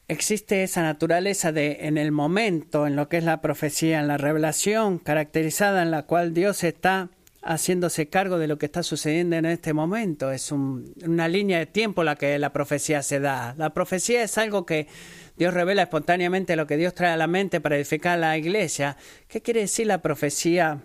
[0.08, 4.18] existe esa naturaleza de en el momento, en lo que es la profecía, en la
[4.18, 7.10] revelación caracterizada en la cual Dios está
[7.44, 10.30] haciéndose cargo de lo que está sucediendo en este momento.
[10.30, 13.54] Es una línea de tiempo la que la profecía se da.
[13.58, 14.88] La profecía es algo que
[15.36, 18.96] Dios revela espontáneamente lo que Dios trae a la mente para edificar la iglesia.
[19.28, 20.80] ¿Qué quiere decir la profecía?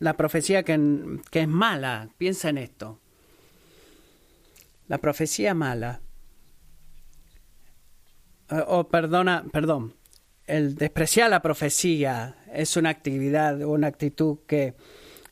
[0.00, 2.08] La profecía que, que es mala.
[2.18, 3.00] Piensa en esto.
[4.88, 6.00] La profecía mala.
[8.50, 9.94] O oh, perdona, perdón
[10.46, 14.74] el despreciar la profecía es una actividad, una actitud que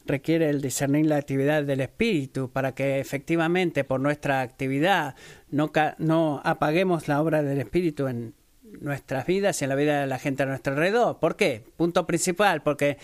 [0.06, 5.14] requiere el discernir la actividad del Espíritu para que efectivamente por nuestra actividad
[5.50, 8.34] no, no apaguemos la obra del Espíritu en
[8.80, 11.18] nuestras vidas y en la vida de la gente a nuestro alrededor.
[11.18, 11.64] ¿Por qué?
[11.76, 12.98] Punto principal, porque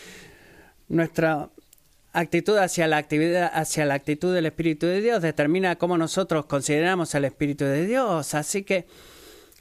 [0.88, 1.50] nuestra
[2.12, 7.14] actitud hacia la actividad, hacia la actitud del Espíritu de Dios determina cómo nosotros consideramos
[7.14, 8.34] al Espíritu de Dios.
[8.34, 8.86] Así que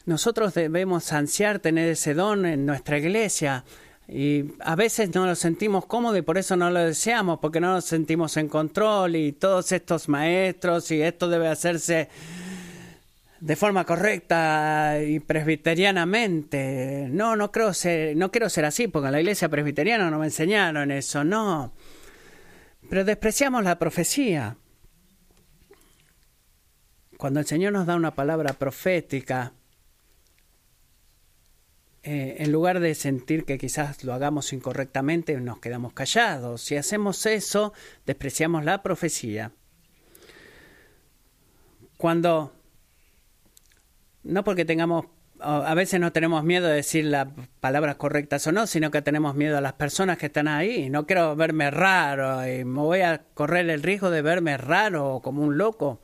[0.06, 3.66] nosotros debemos ansiar tener ese don en nuestra iglesia
[4.08, 7.74] y a veces no lo sentimos cómodo y por eso no lo deseamos, porque no
[7.74, 12.08] nos sentimos en control y todos estos maestros y esto debe hacerse
[13.40, 17.08] de forma correcta y presbiterianamente.
[17.12, 20.28] No, no creo ser, no quiero ser así, porque en la iglesia presbiteriana no me
[20.28, 21.74] enseñaron eso, no.
[22.90, 24.56] Pero despreciamos la profecía.
[27.18, 29.52] Cuando el Señor nos da una palabra profética,
[32.10, 36.62] eh, en lugar de sentir que quizás lo hagamos incorrectamente, nos quedamos callados.
[36.62, 37.74] Si hacemos eso,
[38.06, 39.52] despreciamos la profecía.
[41.98, 42.54] Cuando,
[44.24, 45.08] no porque tengamos,
[45.42, 47.28] a veces no tenemos miedo de decir las
[47.60, 50.90] palabras correctas o no, sino que tenemos miedo a las personas que están ahí.
[50.90, 55.22] No quiero verme raro y me voy a correr el riesgo de verme raro o
[55.22, 56.00] como un loco.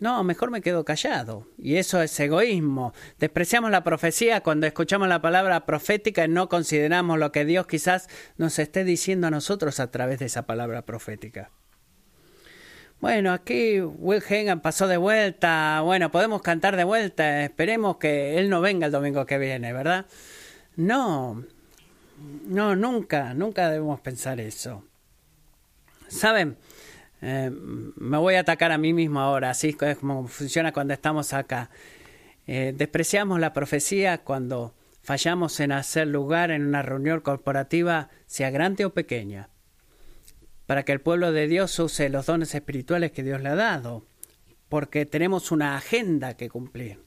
[0.00, 1.46] No, mejor me quedo callado.
[1.58, 2.92] Y eso es egoísmo.
[3.18, 8.08] Despreciamos la profecía cuando escuchamos la palabra profética y no consideramos lo que Dios quizás
[8.36, 11.50] nos esté diciendo a nosotros a través de esa palabra profética.
[13.00, 15.80] Bueno, aquí Will Hagan pasó de vuelta.
[15.82, 17.44] Bueno, podemos cantar de vuelta.
[17.44, 20.06] Esperemos que él no venga el domingo que viene, ¿verdad?
[20.76, 21.44] No,
[22.46, 24.84] no, nunca, nunca debemos pensar eso.
[26.08, 26.56] ¿Saben?
[27.20, 31.32] Eh, me voy a atacar a mí mismo ahora, así es como funciona cuando estamos
[31.32, 31.70] acá.
[32.46, 38.84] Eh, despreciamos la profecía cuando fallamos en hacer lugar en una reunión corporativa, sea grande
[38.84, 39.48] o pequeña,
[40.66, 44.04] para que el pueblo de Dios use los dones espirituales que Dios le ha dado,
[44.68, 47.00] porque tenemos una agenda que cumplir.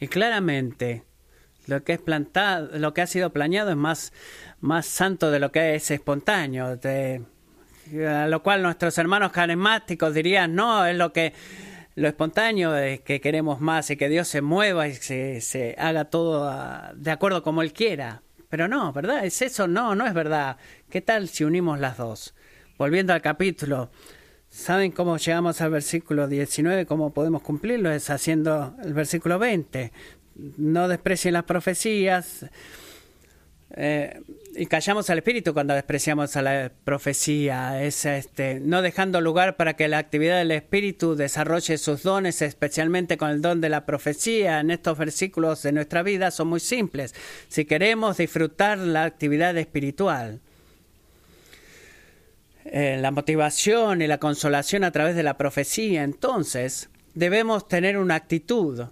[0.00, 1.02] Y claramente,
[1.68, 4.12] lo que es plantado, lo que ha sido planeado es más
[4.60, 7.22] más santo de lo que es espontáneo, de,
[8.06, 11.32] a lo cual nuestros hermanos carismáticos dirían, no, es lo que
[11.94, 16.04] lo espontáneo es que queremos más y que Dios se mueva y se, se haga
[16.06, 16.48] todo
[16.94, 18.22] de acuerdo como Él quiera.
[18.48, 19.26] Pero no, ¿verdad?
[19.26, 19.66] ¿Es eso?
[19.66, 20.56] No, no es verdad.
[20.88, 22.34] ¿Qué tal si unimos las dos?
[22.78, 23.90] Volviendo al capítulo,
[24.48, 26.86] ¿saben cómo llegamos al versículo 19?
[26.86, 27.90] ¿Cómo podemos cumplirlo?
[27.90, 29.92] Es haciendo el versículo 20.
[30.56, 32.46] No desprecien las profecías.
[33.70, 34.22] Eh,
[34.56, 39.74] y callamos al espíritu cuando despreciamos a la profecía, es este, no dejando lugar para
[39.74, 44.60] que la actividad del espíritu desarrolle sus dones, especialmente con el don de la profecía.
[44.60, 47.14] En estos versículos de nuestra vida son muy simples.
[47.48, 50.40] Si queremos disfrutar la actividad espiritual,
[52.64, 58.14] eh, la motivación y la consolación a través de la profecía, entonces debemos tener una
[58.14, 58.86] actitud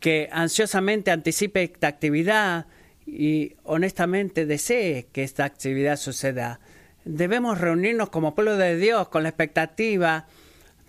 [0.00, 2.66] que ansiosamente anticipe esta actividad
[3.06, 6.60] y honestamente desee que esta actividad suceda.
[7.04, 10.26] Debemos reunirnos como pueblo de Dios con la expectativa,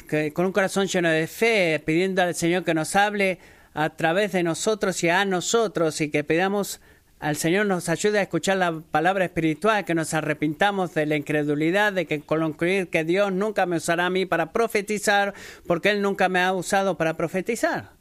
[0.07, 3.39] que, con un corazón lleno de fe, pidiendo al Señor que nos hable
[3.73, 6.81] a través de nosotros y a nosotros y que pidamos
[7.19, 11.91] al Señor nos ayude a escuchar la palabra espiritual, que nos arrepintamos de la incredulidad,
[11.91, 15.33] de que concluir que Dios nunca me usará a mí para profetizar,
[15.67, 17.91] porque Él nunca me ha usado para profetizar.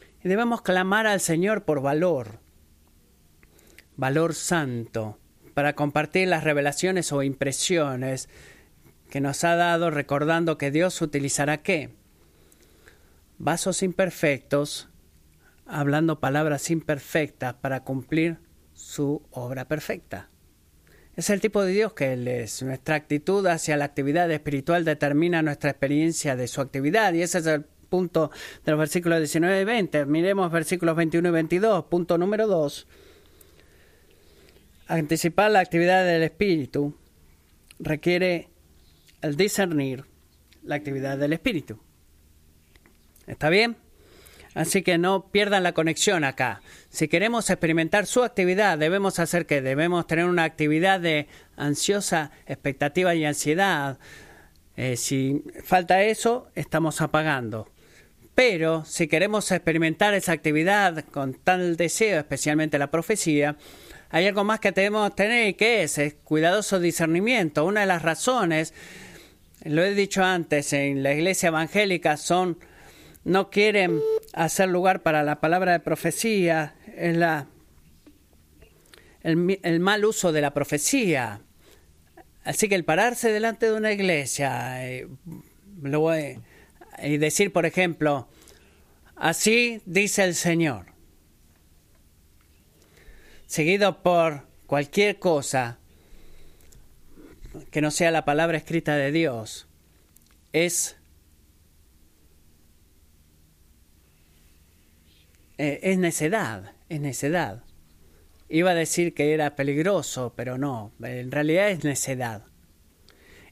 [0.00, 2.40] Y debemos clamar al Señor por valor,
[3.96, 5.18] valor santo,
[5.54, 8.28] para compartir las revelaciones o impresiones
[9.10, 11.90] que nos ha dado recordando que Dios utilizará qué?
[13.38, 14.88] Vasos imperfectos,
[15.66, 18.38] hablando palabras imperfectas para cumplir
[18.72, 20.28] su obra perfecta.
[21.16, 22.62] Es el tipo de Dios que Él es.
[22.62, 27.46] Nuestra actitud hacia la actividad espiritual determina nuestra experiencia de su actividad y ese es
[27.46, 28.30] el punto
[28.64, 30.06] de los versículos 19 y 20.
[30.06, 31.84] Miremos versículos 21 y 22.
[31.84, 32.86] Punto número 2.
[34.86, 36.94] Anticipar la actividad del Espíritu
[37.78, 38.48] requiere
[39.20, 40.04] el discernir
[40.62, 41.78] la actividad del Espíritu.
[43.26, 43.76] ¿Está bien?
[44.54, 46.60] Así que no pierdan la conexión acá.
[46.88, 53.14] Si queremos experimentar su actividad, debemos hacer que debemos tener una actividad de ansiosa expectativa
[53.14, 53.98] y ansiedad.
[54.76, 57.68] Eh, si falta eso, estamos apagando.
[58.34, 63.56] Pero si queremos experimentar esa actividad con tal deseo, especialmente la profecía,
[64.08, 67.64] hay algo más que debemos tener y que es, es cuidadoso discernimiento.
[67.64, 68.74] Una de las razones,
[69.64, 72.58] lo he dicho antes, en la iglesia evangélica son
[73.24, 74.00] no quieren
[74.32, 77.46] hacer lugar para la palabra de profecía, es la,
[79.22, 81.42] el, mal uso de la profecía.
[82.44, 85.06] Así que el pararse delante de una iglesia eh,
[87.02, 88.28] y decir, por ejemplo,
[89.16, 90.86] así dice el Señor,
[93.46, 95.78] seguido por cualquier cosa
[97.70, 99.66] que no sea la palabra escrita de Dios,
[100.52, 101.00] es
[105.62, 107.64] Eh, es necedad, es necedad.
[108.48, 112.46] Iba a decir que era peligroso, pero no, en realidad es necedad,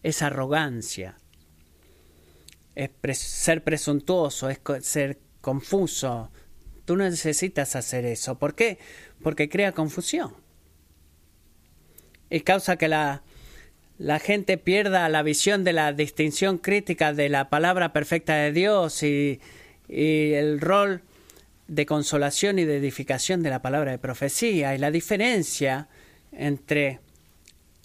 [0.03, 1.18] es arrogancia,
[2.79, 6.31] es ser presuntuoso, es ser confuso.
[6.85, 8.39] Tú no necesitas hacer eso.
[8.39, 8.79] ¿Por qué?
[9.22, 10.35] Porque crea confusión.
[12.31, 13.22] Y causa que la,
[13.99, 19.03] la gente pierda la visión de la distinción crítica de la palabra perfecta de Dios
[19.03, 19.41] y,
[19.89, 21.03] y el rol
[21.66, 25.89] de consolación y de edificación de la palabra de profecía y la diferencia
[26.33, 27.01] entre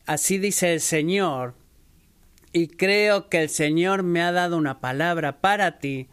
[0.06, 1.56] así dice el Señor
[2.54, 6.08] y creo que el Señor me ha dado una palabra para ti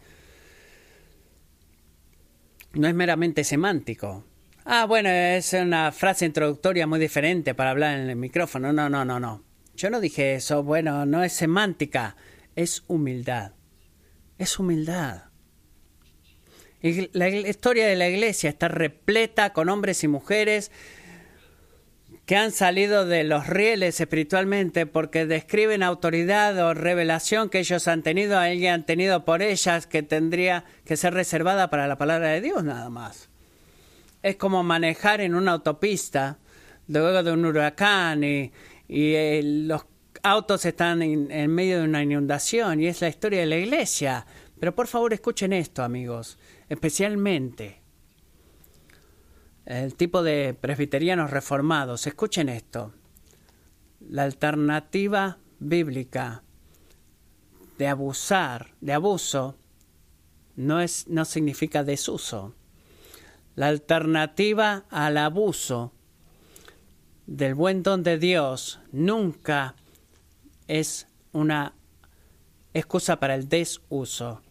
[2.73, 4.23] no es meramente semántico.
[4.63, 8.71] Ah, bueno, es una frase introductoria muy diferente para hablar en el micrófono.
[8.71, 9.43] No, no, no, no.
[9.75, 10.63] Yo no dije eso.
[10.63, 12.15] Bueno, no es semántica,
[12.55, 13.53] es humildad.
[14.37, 15.23] Es humildad.
[17.13, 20.71] La historia de la iglesia está repleta con hombres y mujeres
[22.31, 28.03] que han salido de los rieles espiritualmente porque describen autoridad o revelación que ellos han
[28.03, 32.39] tenido, y han tenido por ellas que tendría que ser reservada para la palabra de
[32.39, 33.27] Dios nada más.
[34.23, 36.37] Es como manejar en una autopista
[36.87, 38.53] luego de un huracán y,
[38.87, 39.85] eh, los
[40.23, 44.25] autos están en medio de una inundación y es la historia de la iglesia.
[44.57, 46.37] Pero por favor escuchen esto, amigos
[46.71, 47.80] especialmente
[49.79, 52.05] el tipo de presbiterianos reformados.
[52.05, 52.93] Escuchen esto.
[54.01, 56.43] La alternativa bíblica
[57.77, 59.55] de abusar, de abuso,
[60.57, 62.53] no, es, no significa desuso.
[63.55, 65.93] La alternativa al abuso
[67.25, 69.75] del buen don de Dios nunca
[70.67, 71.73] es una
[72.73, 74.41] excusa para el desuso.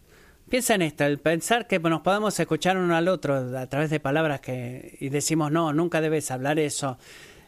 [0.51, 4.01] Piensa en esto, el pensar que nos podemos escuchar uno al otro a través de
[4.01, 6.97] palabras que y decimos no, nunca debes hablar eso.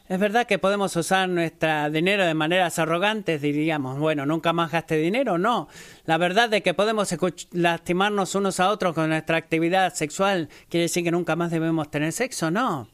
[0.07, 4.95] Es verdad que podemos usar nuestro dinero de maneras arrogantes, diríamos, bueno, nunca más gaste
[4.95, 5.67] dinero, no.
[6.05, 7.13] La verdad de que podemos
[7.51, 12.13] lastimarnos unos a otros con nuestra actividad sexual quiere decir que nunca más debemos tener
[12.13, 12.87] sexo, no.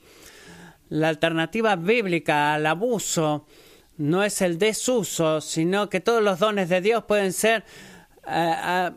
[0.90, 3.46] La alternativa bíblica al abuso
[4.00, 7.64] no es el desuso, sino que todos los dones de Dios pueden ser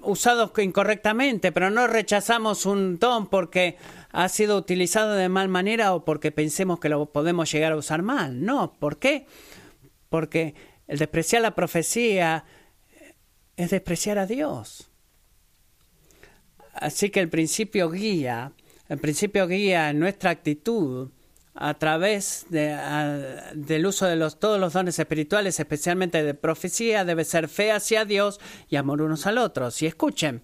[0.02, 3.76] usados incorrectamente, pero no rechazamos un don porque
[4.10, 8.02] ha sido utilizado de mal manera o porque pensemos que lo podemos llegar a usar
[8.02, 8.44] mal.
[8.44, 9.26] No, ¿por qué?
[10.08, 10.54] Porque
[10.86, 12.44] el despreciar la profecía
[13.56, 14.90] es despreciar a Dios.
[16.74, 18.52] Así que el principio guía,
[18.88, 21.10] el principio guía en nuestra actitud
[21.54, 27.48] a través del uso de los, todos los dones espirituales, especialmente de profecía, debe ser
[27.48, 29.68] fe hacia Dios y amor unos al otro.
[29.80, 30.42] Y escuchen,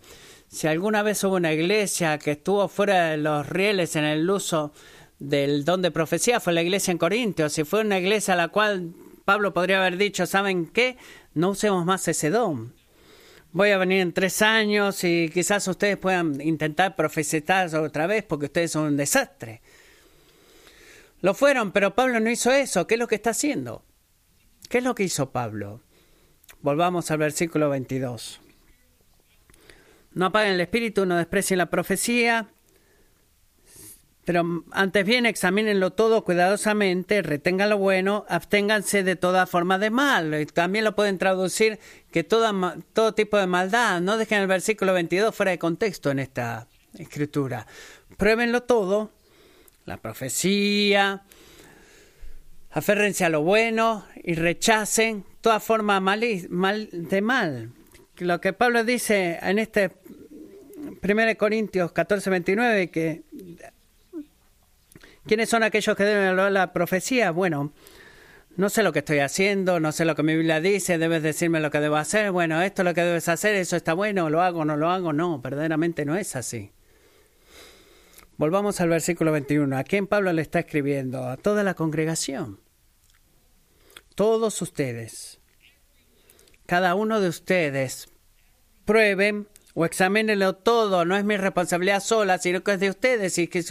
[0.48, 4.72] si alguna vez hubo una iglesia que estuvo fuera de los rieles en el uso
[5.18, 7.52] del don de profecía, fue la iglesia en Corintios.
[7.52, 8.92] Si fue una iglesia a la cual
[9.24, 10.96] Pablo podría haber dicho, ¿saben qué?
[11.34, 12.74] No usemos más ese don.
[13.52, 18.46] Voy a venir en tres años y quizás ustedes puedan intentar profetizar otra vez porque
[18.46, 19.62] ustedes son un desastre.
[21.20, 22.86] Lo fueron, pero Pablo no hizo eso.
[22.86, 23.84] ¿Qué es lo que está haciendo?
[24.68, 25.82] ¿Qué es lo que hizo Pablo?
[26.60, 28.40] Volvamos al versículo 22.
[30.12, 32.48] No apaguen el espíritu, no desprecien la profecía,
[34.28, 40.46] pero antes bien examínenlo todo cuidadosamente, retengan lo bueno, absténganse de toda forma de mal.
[40.52, 41.78] también lo pueden traducir
[42.12, 44.02] que todo tipo de maldad.
[44.02, 46.66] No dejen el versículo 22 fuera de contexto en esta
[46.98, 47.66] escritura.
[48.18, 49.12] Pruébenlo todo
[49.88, 51.22] la profecía,
[52.70, 57.70] aférrense a lo bueno y rechacen toda forma mal, mal, de mal.
[58.18, 59.90] Lo que Pablo dice en este
[61.02, 63.22] 1 Corintios 14, 29, que
[65.26, 67.30] ¿quiénes son aquellos que deben hablar la profecía?
[67.30, 67.72] Bueno,
[68.56, 71.60] no sé lo que estoy haciendo, no sé lo que mi Biblia dice, debes decirme
[71.60, 74.42] lo que debo hacer, bueno, esto es lo que debes hacer, eso está bueno, lo
[74.42, 76.72] hago, no lo hago, no, verdaderamente no es así.
[78.38, 79.76] Volvamos al versículo 21.
[79.76, 81.28] ¿A quién Pablo le está escribiendo?
[81.28, 82.60] A toda la congregación.
[84.14, 85.40] Todos ustedes.
[86.64, 88.08] Cada uno de ustedes.
[88.84, 91.04] Prueben o examínenlo todo.
[91.04, 93.34] No es mi responsabilidad sola, sino que es de ustedes.
[93.34, 93.64] Que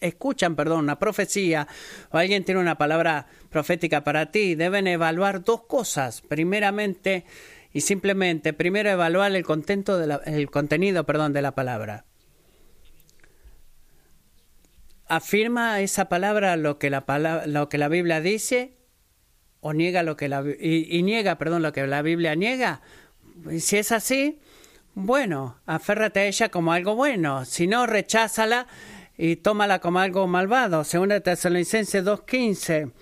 [0.00, 1.66] escuchan, perdón, una profecía
[2.12, 6.20] o alguien tiene una palabra profética para ti, deben evaluar dos cosas.
[6.20, 7.24] Primeramente
[7.72, 12.04] y simplemente, primero evaluar el, contento de el contenido perdón, de la palabra
[15.12, 18.78] afirma esa palabra lo que la, palabra, lo que la Biblia dice
[19.60, 22.80] o niega lo que la y, niega, perdón, lo que la Biblia niega.
[23.58, 24.40] si es así,
[24.94, 27.44] bueno, aférrate a ella como algo bueno.
[27.44, 28.66] Si no, recházala
[29.18, 30.82] y tómala como algo malvado.
[30.82, 32.92] Segunda Tesalonicenses 2.15.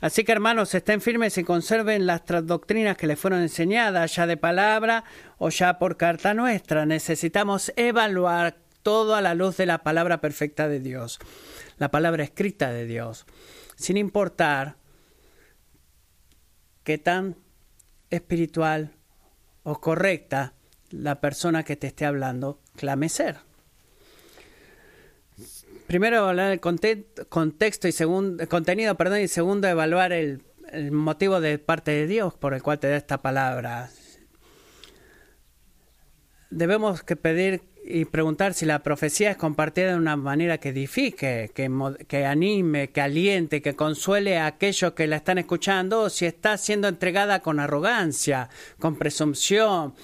[0.00, 4.38] Así que hermanos, estén firmes y conserven las doctrinas que les fueron enseñadas, ya de
[4.38, 5.04] palabra
[5.36, 6.86] o ya por carta nuestra.
[6.86, 11.18] Necesitamos evaluar todo a la luz de la palabra perfecta de Dios
[11.78, 13.26] la palabra escrita de Dios,
[13.76, 14.76] sin importar
[16.84, 17.36] qué tan
[18.10, 18.92] espiritual
[19.62, 20.54] o correcta
[20.90, 23.38] la persona que te esté hablando clame ser.
[25.86, 31.58] Primero evaluar el contexto y segundo, contenido, perdón, y segundo evaluar el, el motivo de
[31.58, 33.90] parte de Dios por el cual te da esta palabra.
[36.50, 41.50] Debemos que pedir y preguntar si la profecía es compartida de una manera que edifique,
[41.54, 41.70] que,
[42.06, 46.58] que, anime, que aliente, que consuele a aquellos que la están escuchando, o si está
[46.58, 49.94] siendo entregada con arrogancia, con presunción,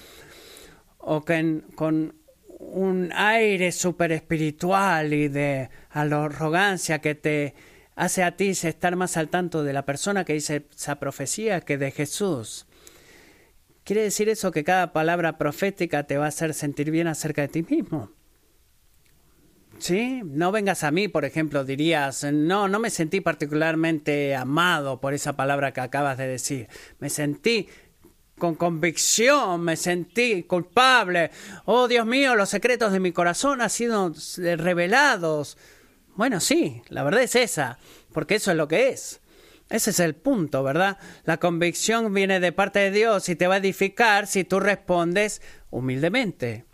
[0.97, 2.15] o con
[2.47, 7.53] un aire súper espiritual y de arrogancia que te
[7.95, 11.77] hace a ti estar más al tanto de la persona que dice esa profecía que
[11.77, 12.65] de Jesús.
[13.85, 17.49] ¿Quiere decir eso que cada palabra profética te va a hacer sentir bien acerca de
[17.49, 18.11] ti mismo?
[19.77, 20.23] ¿Sí?
[20.25, 25.35] No vengas a mí, por ejemplo, dirías, no, no me sentí particularmente amado por esa
[25.35, 26.67] palabra que acabas de decir.
[26.97, 27.69] Me sentí
[28.39, 31.29] con convicción, me sentí culpable.
[31.65, 34.11] Oh, Dios mío, los secretos de mi corazón han sido
[34.57, 35.59] revelados.
[36.15, 37.77] Bueno, sí, la verdad es esa,
[38.13, 39.21] porque eso es lo que es.
[39.69, 40.97] Ese es el punto, ¿verdad?
[41.23, 45.41] La convicción viene de parte de Dios y te va a edificar si tú respondes
[45.71, 46.65] humildemente.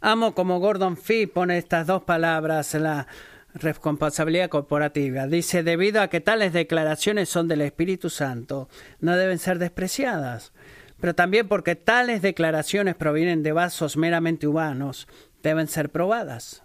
[0.00, 3.06] Amo como Gordon Fee pone estas dos palabras en la
[3.54, 5.28] responsabilidad corporativa.
[5.28, 10.52] Dice, debido a que tales declaraciones son del Espíritu Santo, no deben ser despreciadas,
[11.00, 15.06] pero también porque tales declaraciones provienen de vasos meramente humanos,
[15.42, 16.62] deben ser probadas.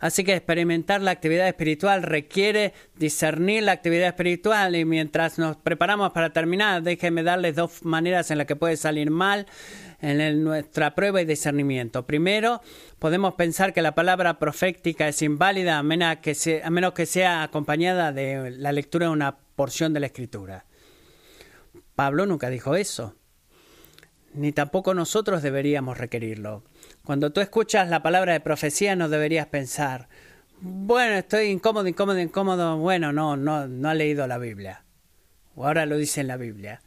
[0.00, 6.12] Así que experimentar la actividad espiritual requiere discernir la actividad espiritual y mientras nos preparamos
[6.12, 9.46] para terminar, déjenme darles dos maneras en las que puede salir mal
[10.00, 12.06] en nuestra prueba y discernimiento.
[12.06, 12.62] Primero,
[12.98, 17.04] podemos pensar que la palabra profética es inválida a menos que sea, a menos que
[17.04, 20.64] sea acompañada de la lectura de una porción de la escritura.
[21.94, 23.14] Pablo nunca dijo eso,
[24.32, 26.62] ni tampoco nosotros deberíamos requerirlo.
[27.10, 30.08] Cuando tú escuchas la palabra de profecía no deberías pensar,
[30.60, 34.84] bueno, estoy incómodo, incómodo, incómodo, bueno, no, no, no ha leído la Biblia.
[35.56, 36.82] O ahora lo dice en la Biblia.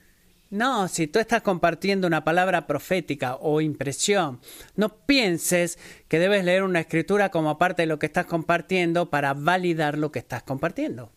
[0.49, 4.39] No, si tú estás compartiendo una palabra profética o impresión,
[4.77, 9.33] no pienses que debes leer una escritura como parte de lo que estás compartiendo para
[9.33, 11.11] validar lo que estás compartiendo.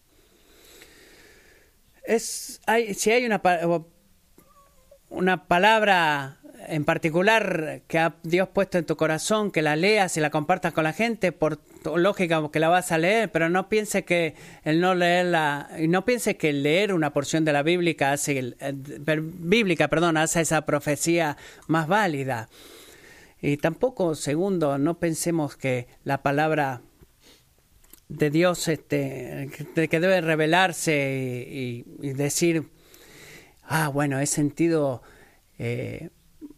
[2.03, 3.41] Es, hay, si hay una,
[5.11, 10.21] una palabra en particular que ha Dios puesto en tu corazón, que la leas y
[10.21, 14.05] la compartas con la gente, por lógica que la vas a leer, pero no piense
[14.05, 18.75] que el no leerla, no piense que leer una porción de la bíblica hace, eh,
[19.21, 21.37] bíblica, perdón, hace esa profecía
[21.67, 22.49] más válida.
[23.41, 26.81] Y tampoco, segundo, no pensemos que la palabra
[28.09, 32.69] de Dios este, que debe revelarse y, decir,
[33.63, 35.03] ah, bueno, he sentido
[35.59, 36.11] eh,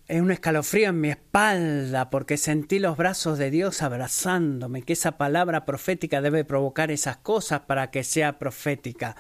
[0.09, 5.19] es un escalofrío en mi espalda porque sentí los brazos de Dios abrazándome, que esa
[5.19, 9.17] palabra profética debe provocar esas cosas para que sea profética.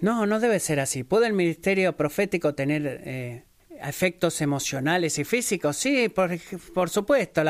[0.00, 1.04] No, no debe ser así.
[1.04, 3.44] ¿Puede el ministerio profético tener eh,
[3.80, 5.78] efectos emocionales y físicos?
[5.78, 6.38] Sí, por,
[6.74, 7.42] por supuesto.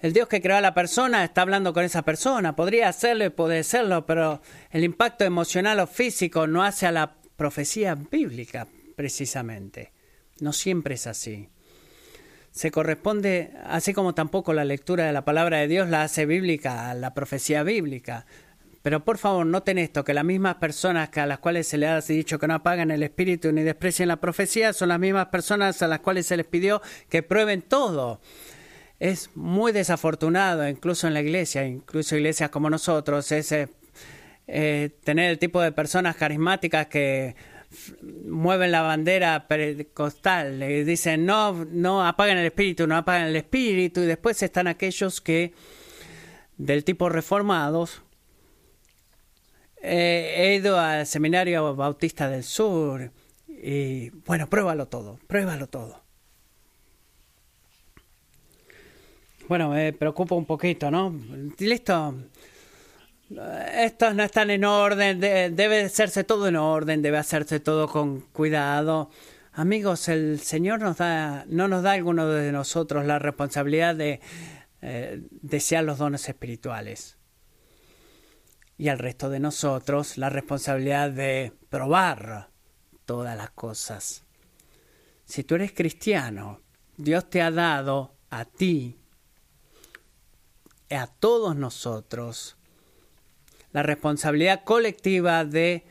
[0.00, 2.56] El Dios que creó a la persona está hablando con esa persona.
[2.56, 7.14] Podría hacerlo y puede serlo, pero el impacto emocional o físico no hace a la
[7.36, 9.93] profecía bíblica, precisamente.
[10.40, 11.48] No siempre es así.
[12.50, 16.94] Se corresponde, así como tampoco la lectura de la palabra de Dios la hace bíblica
[16.94, 18.26] la profecía bíblica.
[18.84, 22.00] Pero por favor, noten esto, que las mismas personas a las cuales se les ha
[22.00, 25.88] dicho que no apagan el espíritu ni desprecien la profecía son las mismas personas a
[25.88, 28.20] las cuales se les pidió que prueben todo.
[29.00, 33.70] Es muy desafortunado, incluso en la iglesia, incluso iglesias como nosotros, ese
[34.46, 37.34] eh, tener el tipo de personas carismáticas que
[38.24, 44.00] mueven la bandera pentecostal y dicen no, no apaguen el espíritu, no apaguen el espíritu,
[44.02, 45.52] y después están aquellos que
[46.56, 48.02] del tipo reformados
[49.82, 53.10] eh, he ido al seminario bautista del sur
[53.48, 56.04] y bueno, pruébalo todo, pruébalo todo.
[59.48, 61.14] Bueno, me preocupa un poquito, ¿no?
[61.58, 62.14] Listo.
[63.30, 69.10] Estos no están en orden, debe hacerse todo en orden, debe hacerse todo con cuidado.
[69.52, 74.20] Amigos, el Señor nos da, no nos da a alguno de nosotros la responsabilidad de
[74.82, 77.16] eh, desear los dones espirituales
[78.76, 82.50] y al resto de nosotros la responsabilidad de probar
[83.04, 84.24] todas las cosas.
[85.24, 86.60] Si tú eres cristiano,
[86.96, 88.98] Dios te ha dado a ti,
[90.90, 92.56] a todos nosotros,
[93.74, 95.84] la responsabilidad colectiva de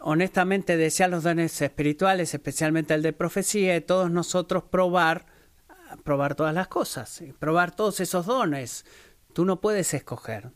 [0.00, 5.26] honestamente desear los dones espirituales, especialmente el de profecía, y todos nosotros probar,
[6.04, 8.86] probar todas las cosas, probar todos esos dones.
[9.32, 10.52] Tú no puedes escoger.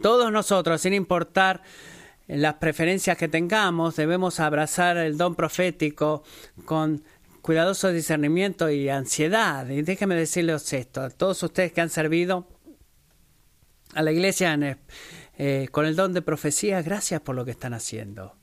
[0.00, 1.62] Todos nosotros, sin importar
[2.26, 6.24] las preferencias que tengamos, debemos abrazar el don profético
[6.64, 7.04] con
[7.42, 9.68] cuidadoso discernimiento y ansiedad.
[9.68, 12.55] Y déjenme decirles esto, a todos ustedes que han servido
[13.96, 14.78] a la iglesia
[15.38, 18.35] eh, con el don de profecía, gracias por lo que están haciendo.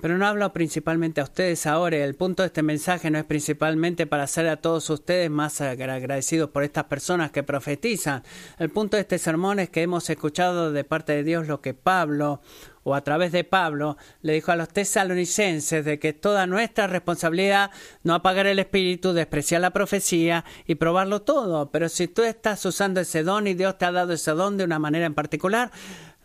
[0.00, 1.96] Pero no hablo principalmente a ustedes ahora.
[1.96, 6.50] El punto de este mensaje no es principalmente para hacer a todos ustedes más agradecidos
[6.50, 8.24] por estas personas que profetizan.
[8.58, 11.74] El punto de este sermón es que hemos escuchado de parte de Dios lo que
[11.74, 12.42] Pablo,
[12.82, 17.70] o a través de Pablo, le dijo a los tesalonicenses de que toda nuestra responsabilidad
[18.02, 21.70] no apagar el espíritu, despreciar la profecía y probarlo todo.
[21.70, 24.64] Pero si tú estás usando ese don y Dios te ha dado ese don de
[24.64, 25.70] una manera en particular,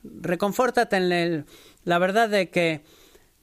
[0.03, 1.45] reconfórtate en
[1.84, 2.84] la verdad de que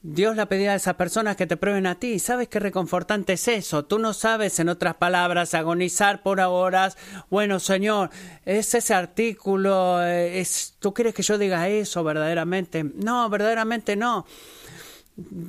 [0.08, 2.20] Dios le ha pedido a esas personas que te prueben a ti.
[2.20, 3.86] ¿Sabes qué reconfortante es eso?
[3.86, 6.96] Tú no sabes, en otras palabras, agonizar por horas.
[7.28, 8.10] Bueno, Señor,
[8.44, 10.00] es ese artículo.
[10.04, 12.84] Eh, es, ¿Tú quieres que yo diga eso verdaderamente?
[12.84, 14.26] No, verdaderamente no.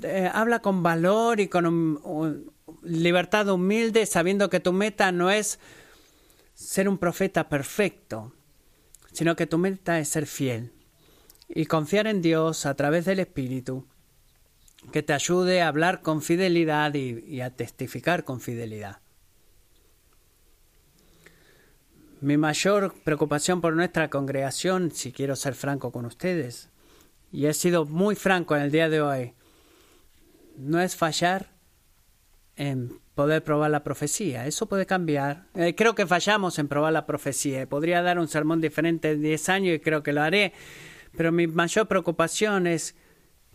[0.01, 2.51] Eh, habla con valor y con
[2.81, 5.59] libertad humilde, sabiendo que tu meta no es
[6.55, 8.33] ser un profeta perfecto,
[9.11, 10.73] sino que tu meta es ser fiel
[11.47, 13.85] y confiar en Dios a través del Espíritu
[14.91, 18.99] que te ayude a hablar con fidelidad y, a testificar con fidelidad.
[22.21, 26.69] Mi mayor preocupación por nuestra congregación, si quiero ser franco con ustedes,
[27.32, 29.34] y he sido muy franco en el día de hoy,
[30.57, 31.51] no es fallar
[32.55, 34.47] en poder probar la profecía.
[34.47, 35.45] Eso puede cambiar.
[35.53, 37.67] Eh, creo que fallamos en probar la profecía.
[37.67, 40.53] Podría dar un sermón diferente en 10 años y creo que lo haré.
[41.15, 42.95] Pero mi mayor preocupación es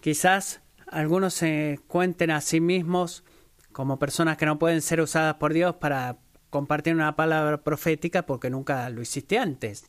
[0.01, 0.62] quizás
[0.93, 3.25] algunos se cuenten a sí mismos
[3.73, 6.19] como personas que no pueden ser usadas por Dios para
[6.51, 9.87] compartir una palabra profética porque nunca lo hiciste antes.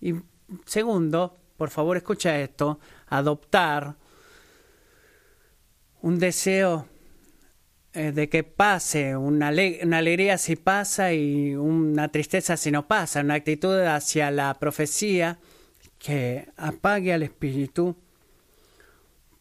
[0.00, 0.14] Y
[0.66, 3.94] segundo, por favor escucha esto, adoptar
[6.02, 6.88] un deseo
[7.92, 13.20] eh, de que pase, una, una, alegría si pasa y una tristeza si no pasa,
[13.20, 15.38] una actitud hacia la profecía
[15.98, 17.96] que apague al espíritu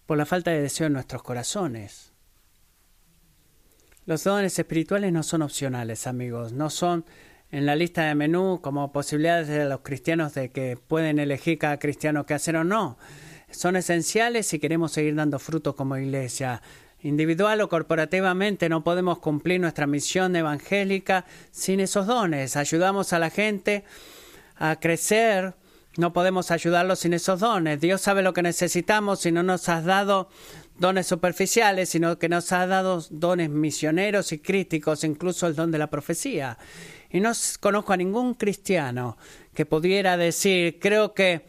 [0.10, 2.14] por la falta de deseo en nuestros corazones.
[4.08, 7.06] Los dones espirituales no son opcionales, amigos, no son
[7.52, 11.78] en la lista de menú como posibilidades de los cristianos de que pueden elegir cada
[11.78, 12.98] cristiano qué hacer o no.
[13.52, 16.64] Son esenciales si queremos seguir dando fruto como iglesia.
[17.04, 22.56] Individual o corporativamente no podemos cumplir nuestra misión evangélica sin esos dones.
[22.56, 23.84] Ayudamos a la gente
[24.56, 25.54] a crecer
[26.00, 27.82] no podemos ayudarlos sin esos dones.
[27.82, 30.30] Dios sabe lo que necesitamos si no nos has dado
[30.78, 35.78] dones superficiales, sino que nos has dado dones misioneros y críticos, incluso el don de
[35.78, 36.58] la profecía.
[37.12, 39.18] Y no conozco a ningún cristiano
[39.54, 41.46] que pudiera decir, creo que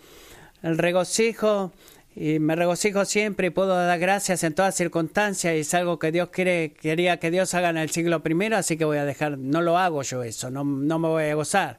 [0.63, 1.73] el regocijo,
[2.17, 6.11] y me regocijo siempre y puedo dar gracias en todas circunstancias, y es algo que
[6.11, 9.39] Dios quiere, quería que Dios haga en el siglo primero, así que voy a dejar,
[9.39, 11.79] no lo hago yo eso, no, no me voy a gozar.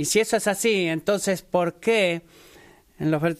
[0.00, 2.22] Y si eso es así, entonces, ¿por qué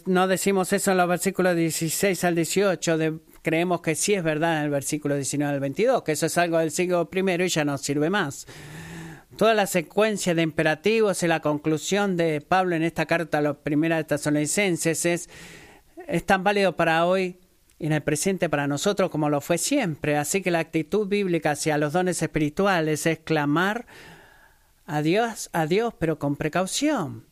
[0.05, 2.99] no decimos eso en los versículos 16 al 18,
[3.41, 6.59] creemos que sí es verdad en el versículo 19 al 22, que eso es algo
[6.59, 8.47] del siglo primero y ya no sirve más.
[9.39, 13.57] Toda la secuencia de imperativos y la conclusión de Pablo en esta carta a los
[13.57, 15.31] primeros tesalonicenses es,
[16.09, 17.39] es tan válido para hoy
[17.79, 20.19] y en el presente para nosotros como lo fue siempre.
[20.19, 23.87] Así que la actitud bíblica hacia los dones espirituales es clamar
[24.91, 27.25] a Dios, a Dios, pero con precaución.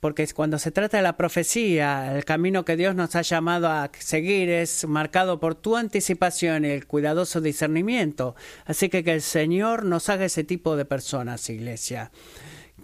[0.00, 3.90] Porque cuando se trata de la profecía, el camino que Dios nos ha llamado a
[3.98, 8.34] seguir es marcado por tu anticipación y el cuidadoso discernimiento.
[8.64, 12.10] Así que que el Señor nos haga ese tipo de personas, iglesia.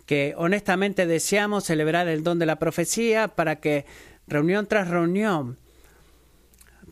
[0.06, 3.86] Que honestamente deseamos celebrar el don de la profecía para que
[4.26, 5.58] reunión tras reunión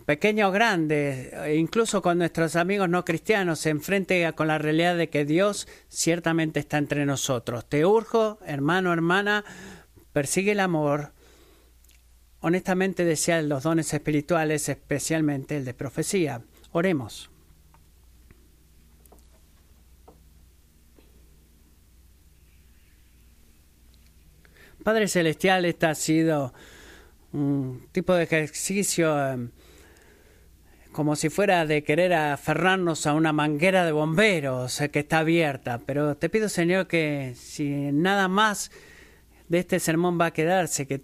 [0.09, 5.11] pequeño o grande, incluso con nuestros amigos no cristianos, se enfrente con la realidad de
[5.11, 7.69] que Dios ciertamente está entre nosotros.
[7.69, 9.45] Te urjo, hermano, hermana,
[10.15, 11.13] persigue el amor.
[12.41, 16.41] Honestamente desea los dones espirituales, especialmente el de profecía.
[16.73, 17.31] Oremos.
[24.83, 26.55] Padre Celestial, este ha sido
[27.35, 29.51] un tipo de ejercicio em,
[30.99, 35.81] como si fuera de querer aferrarnos a una manguera de bomberos que está abierta.
[35.87, 38.73] Pero te pido, Señor, que si nada más
[39.49, 40.95] de este sermón va a quedarse que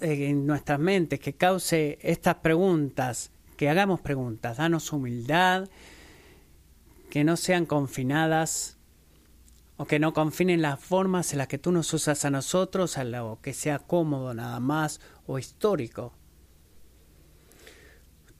[0.00, 5.68] eh, en nuestras mentes, que cause estas preguntas, que hagamos preguntas, danos humildad,
[7.08, 8.76] que no sean confinadas
[9.76, 13.04] o que no confinen las formas en las que tú nos usas a nosotros, a
[13.04, 16.12] lo que sea cómodo nada más o histórico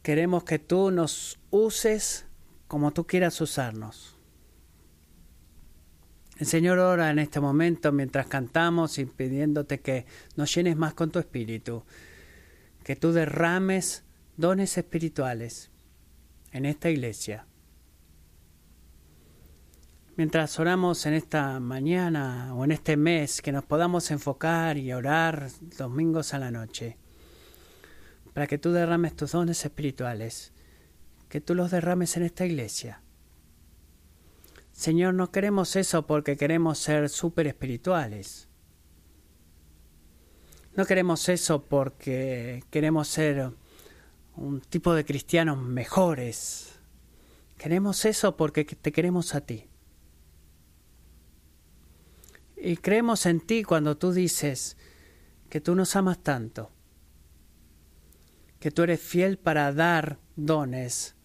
[0.05, 2.27] Queremos que tú nos uses
[2.69, 4.19] como tú quieras usarnos.
[6.37, 10.05] El Señor ora en este momento mientras cantamos y pidiéndote que
[10.37, 11.87] nos llenes más con tu espíritu,
[12.85, 14.05] que tú derrames
[14.37, 15.71] dones espirituales
[16.53, 17.47] en esta iglesia.
[20.17, 25.49] Mientras oramos en esta mañana o en este mes, que nos podamos enfocar y orar
[25.79, 26.99] domingos a la noche
[28.35, 30.53] para que tú derrames tus dones espirituales,
[31.29, 33.01] que tú los derrames en esta iglesia.
[34.73, 38.49] Señor, no queremos eso porque queremos ser súper espirituales.
[40.77, 43.53] No queremos eso porque queremos ser
[44.35, 46.73] un tipo de cristianos mejores.
[47.57, 49.69] Queremos eso porque te queremos a ti.
[52.57, 54.77] Y creemos en ti cuando tú dices
[55.49, 56.73] que tú nos amas tanto
[58.65, 61.17] que tú eres fiel para dar dones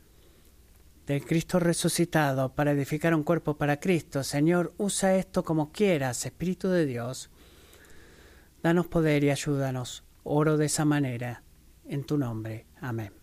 [1.08, 4.26] del Cristo resucitado para edificar un cuerpo para Cristo.
[4.26, 7.30] Señor, usa esto como quieras, Espíritu de Dios.
[8.62, 10.04] Danos poder y ayúdanos.
[10.24, 11.44] Oro de esa manera,
[11.86, 12.66] en tu nombre.
[12.82, 13.19] Amén.